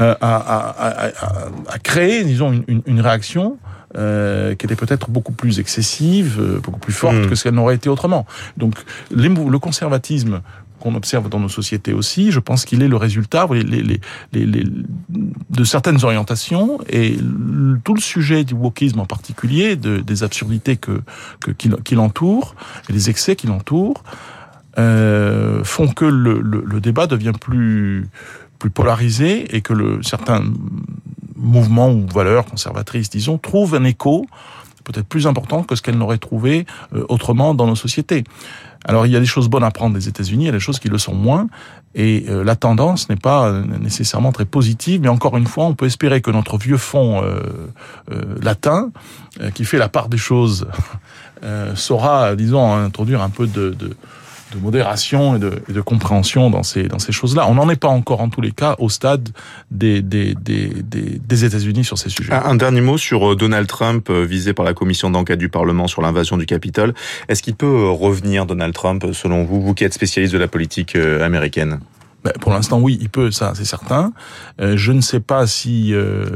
euh, 0.00 0.14
a, 0.22 0.36
a, 0.36 0.58
a, 0.70 1.06
a- 1.08 1.48
a 1.68 1.78
créé, 1.78 2.24
disons, 2.24 2.50
une, 2.50 2.64
une, 2.66 2.82
une 2.86 3.00
réaction 3.02 3.58
euh, 3.96 4.54
qui 4.54 4.66
était 4.66 4.76
peut-être 4.76 5.10
beaucoup 5.10 5.32
plus 5.32 5.58
excessive, 5.58 6.38
euh, 6.40 6.60
beaucoup 6.60 6.80
plus 6.80 6.92
forte 6.92 7.16
Mm. 7.16 7.28
que 7.28 7.34
ce 7.34 7.44
qu'elle 7.44 7.54
n'aurait 7.54 7.74
été 7.74 7.88
autrement. 7.88 8.26
Donc 8.56 8.74
les 9.10 9.28
le 9.28 9.58
conservatisme 9.58 10.40
qu'on 10.82 10.94
observe 10.96 11.28
dans 11.28 11.38
nos 11.38 11.48
sociétés 11.48 11.92
aussi. 11.92 12.32
Je 12.32 12.40
pense 12.40 12.64
qu'il 12.64 12.82
est 12.82 12.88
le 12.88 12.96
résultat 12.96 13.46
les, 13.52 13.62
les, 13.62 14.00
les, 14.32 14.64
de 15.50 15.64
certaines 15.64 16.04
orientations 16.04 16.80
et 16.88 17.16
tout 17.84 17.94
le 17.94 18.00
sujet 18.00 18.42
du 18.44 18.54
wokisme 18.54 18.98
en 18.98 19.06
particulier, 19.06 19.76
de, 19.76 19.98
des 19.98 20.24
absurdités 20.24 20.76
que, 20.76 21.00
que 21.40 21.52
qui, 21.52 21.94
l'entourent 21.94 22.56
et 22.88 22.92
les 22.92 23.10
excès 23.10 23.36
qui 23.36 23.46
l'entourent, 23.46 24.02
euh, 24.78 25.62
font 25.62 25.86
que 25.86 26.04
le, 26.04 26.40
le, 26.40 26.64
le, 26.66 26.80
débat 26.80 27.06
devient 27.06 27.34
plus 27.38 28.08
plus 28.58 28.70
polarisé 28.70 29.54
et 29.54 29.60
que 29.60 29.72
le, 29.72 30.02
certains 30.02 30.42
mouvements 31.42 31.90
ou 31.90 32.06
valeurs 32.06 32.46
conservatrices, 32.46 33.10
disons, 33.10 33.38
trouvent 33.38 33.74
un 33.74 33.84
écho 33.84 34.26
peut-être 34.84 35.06
plus 35.06 35.28
important 35.28 35.62
que 35.62 35.76
ce 35.76 35.82
qu'elles 35.82 35.96
n'auraient 35.96 36.18
trouvé 36.18 36.66
euh, 36.92 37.04
autrement 37.08 37.54
dans 37.54 37.68
nos 37.68 37.76
sociétés. 37.76 38.24
Alors 38.84 39.06
il 39.06 39.12
y 39.12 39.16
a 39.16 39.20
des 39.20 39.26
choses 39.26 39.48
bonnes 39.48 39.62
à 39.62 39.70
prendre 39.70 39.94
des 39.94 40.08
États-Unis, 40.08 40.44
il 40.44 40.46
y 40.46 40.50
a 40.50 40.52
des 40.52 40.58
choses 40.58 40.80
qui 40.80 40.88
le 40.88 40.98
sont 40.98 41.14
moins, 41.14 41.46
et 41.94 42.24
euh, 42.28 42.42
la 42.42 42.56
tendance 42.56 43.08
n'est 43.08 43.16
pas 43.16 43.48
euh, 43.48 43.64
nécessairement 43.80 44.32
très 44.32 44.44
positive, 44.44 45.00
mais 45.02 45.08
encore 45.08 45.36
une 45.36 45.46
fois, 45.46 45.66
on 45.66 45.74
peut 45.74 45.86
espérer 45.86 46.20
que 46.20 46.30
notre 46.30 46.56
vieux 46.56 46.78
fond 46.78 47.22
euh, 47.22 47.40
latin, 48.40 48.90
qui 49.54 49.64
fait 49.64 49.78
la 49.78 49.88
part 49.88 50.08
des 50.08 50.18
choses, 50.18 50.66
saura, 51.74 52.36
disons, 52.36 52.74
introduire 52.74 53.22
un 53.22 53.30
peu 53.30 53.46
de 53.46 53.74
de 54.54 54.58
modération 54.58 55.36
et 55.36 55.38
de, 55.38 55.80
compréhension 55.80 56.50
dans 56.50 56.62
ces, 56.62 56.88
choses-là. 57.10 57.46
On 57.48 57.54
n'en 57.54 57.68
est 57.68 57.76
pas 57.76 57.88
encore, 57.88 58.20
en 58.20 58.28
tous 58.28 58.40
les 58.40 58.52
cas, 58.52 58.76
au 58.78 58.88
stade 58.88 59.30
des 59.70 60.04
États-Unis 61.30 61.84
sur 61.84 61.98
ces 61.98 62.10
sujets. 62.10 62.32
Un, 62.32 62.54
dernier 62.54 62.80
mot 62.80 62.98
sur 62.98 63.32
euh, 63.32 63.36
Donald 63.36 63.66
Trump, 63.66 64.08
euh, 64.10 64.24
visé 64.24 64.52
par 64.52 64.64
la 64.64 64.74
commission 64.74 65.10
d'enquête 65.10 65.38
du 65.38 65.48
Parlement 65.48 65.86
sur 65.86 66.02
l'invasion 66.02 66.36
du 66.36 66.46
Capitole. 66.46 66.94
Est-ce 67.28 67.42
qu'il 67.42 67.54
peut 67.54 67.66
euh, 67.66 67.90
revenir, 67.90 68.46
Donald 68.46 68.74
Trump, 68.74 69.06
selon 69.12 69.44
vous, 69.44 69.60
vous 69.60 69.74
qui 69.74 69.84
êtes 69.84 69.94
spécialiste 69.94 70.32
de 70.32 70.38
la 70.38 70.48
politique 70.48 70.96
américaine? 70.96 71.80
Ben, 72.24 72.32
pour 72.40 72.52
l'instant, 72.52 72.78
oui, 72.78 72.98
il 73.00 73.08
peut, 73.08 73.30
ça, 73.30 73.52
c'est 73.54 73.64
certain. 73.64 74.12
Euh, 74.60 74.76
je 74.76 74.92
ne 74.92 75.00
sais 75.00 75.20
pas 75.20 75.46
si 75.46 75.92
euh, 75.92 76.26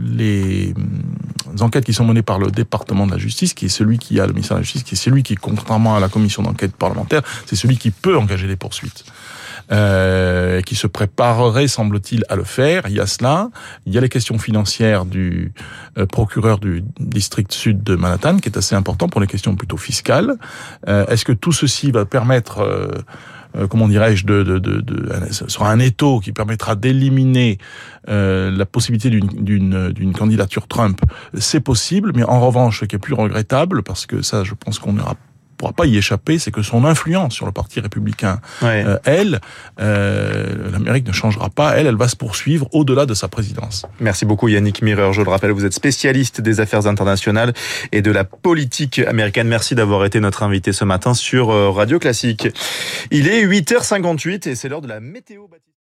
les, 0.00 0.74
mm, 0.76 1.62
enquêtes 1.62 1.84
qui 1.84 1.92
sont 1.92 2.04
menées 2.04 2.22
par 2.22 2.38
le 2.38 2.50
département 2.50 3.06
de 3.06 3.12
la 3.12 3.18
justice, 3.18 3.52
qui 3.52 3.66
est 3.66 3.70
celui 3.70 3.98
qui 3.98 4.20
a 4.20 4.26
le 4.26 4.32
ministère 4.32 4.56
de 4.56 4.60
la 4.60 4.64
justice, 4.64 4.84
qui 4.84 4.94
est 4.94 4.98
celui 4.98 5.22
qui, 5.22 5.34
contrairement 5.34 5.96
à 5.96 6.00
la 6.00 6.08
commission 6.08 6.42
d'enquête 6.42 6.76
parlementaire, 6.76 7.22
c'est 7.46 7.56
celui 7.56 7.78
qui 7.78 7.90
peut 7.90 8.16
engager 8.16 8.46
des 8.46 8.56
poursuites. 8.56 9.04
Euh, 9.72 10.60
qui 10.60 10.74
se 10.74 10.86
préparerait, 10.86 11.68
semble-t-il, 11.68 12.24
à 12.28 12.36
le 12.36 12.44
faire. 12.44 12.82
Il 12.86 12.92
y 12.92 13.00
a 13.00 13.06
cela. 13.06 13.48
Il 13.86 13.94
y 13.94 13.98
a 13.98 14.00
les 14.02 14.10
questions 14.10 14.38
financières 14.38 15.06
du 15.06 15.54
euh, 15.96 16.04
procureur 16.04 16.58
du 16.58 16.84
district 17.00 17.50
sud 17.50 17.82
de 17.82 17.96
Manhattan, 17.96 18.36
qui 18.36 18.50
est 18.50 18.58
assez 18.58 18.74
important 18.74 19.08
pour 19.08 19.22
les 19.22 19.26
questions 19.26 19.56
plutôt 19.56 19.78
fiscales. 19.78 20.34
Est-ce 20.86 21.24
que 21.24 21.32
tout 21.32 21.52
ceci 21.52 21.90
va 21.92 22.04
permettre 22.04 22.62
euh, 23.56 23.66
comment 23.66 23.88
dirais-je, 23.88 24.26
de, 24.26 24.42
de, 24.42 24.84
sera 25.30 25.70
un 25.70 25.78
étau 25.78 26.20
qui 26.20 26.32
permettra 26.32 26.74
d'éliminer 26.74 27.58
euh, 28.08 28.50
la 28.50 28.66
possibilité 28.66 29.10
d'une 29.10 30.12
candidature 30.12 30.66
Trump, 30.66 31.00
c'est 31.34 31.60
possible, 31.60 32.12
mais 32.14 32.24
en 32.24 32.40
revanche, 32.40 32.80
ce 32.80 32.84
qui 32.84 32.96
est 32.96 32.98
plus 32.98 33.14
regrettable, 33.14 33.82
parce 33.82 34.06
que 34.06 34.22
ça, 34.22 34.44
je 34.44 34.54
pense 34.54 34.78
qu'on 34.78 34.94
n'aura 34.94 35.14
pourra 35.64 35.72
pas 35.72 35.86
y 35.86 35.96
échapper, 35.96 36.38
c'est 36.38 36.50
que 36.50 36.60
son 36.62 36.84
influence 36.84 37.32
sur 37.32 37.46
le 37.46 37.52
Parti 37.52 37.80
républicain, 37.80 38.38
euh, 38.62 38.98
elle, 39.04 39.40
euh, 39.80 40.70
l'Amérique 40.70 41.06
ne 41.06 41.12
changera 41.12 41.48
pas, 41.48 41.76
elle, 41.76 41.86
elle 41.86 41.96
va 41.96 42.08
se 42.08 42.16
poursuivre 42.16 42.68
au-delà 42.72 43.06
de 43.06 43.14
sa 43.14 43.28
présidence. 43.28 43.86
Merci 43.98 44.26
beaucoup 44.26 44.48
Yannick 44.48 44.82
Mireur. 44.82 45.14
Je 45.14 45.22
le 45.22 45.30
rappelle, 45.30 45.52
vous 45.52 45.64
êtes 45.64 45.72
spécialiste 45.72 46.42
des 46.42 46.60
affaires 46.60 46.86
internationales 46.86 47.54
et 47.92 48.02
de 48.02 48.10
la 48.10 48.24
politique 48.24 48.98
américaine. 48.98 49.48
Merci 49.48 49.74
d'avoir 49.74 50.04
été 50.04 50.20
notre 50.20 50.42
invité 50.42 50.74
ce 50.74 50.84
matin 50.84 51.14
sur 51.14 51.50
euh, 51.50 51.70
Radio 51.70 51.98
Classique. 51.98 52.48
Il 53.10 53.26
est 53.28 53.46
8h58 53.46 54.50
et 54.50 54.54
c'est 54.54 54.68
l'heure 54.68 54.82
de 54.82 54.88
la 54.88 55.00
météo. 55.00 55.44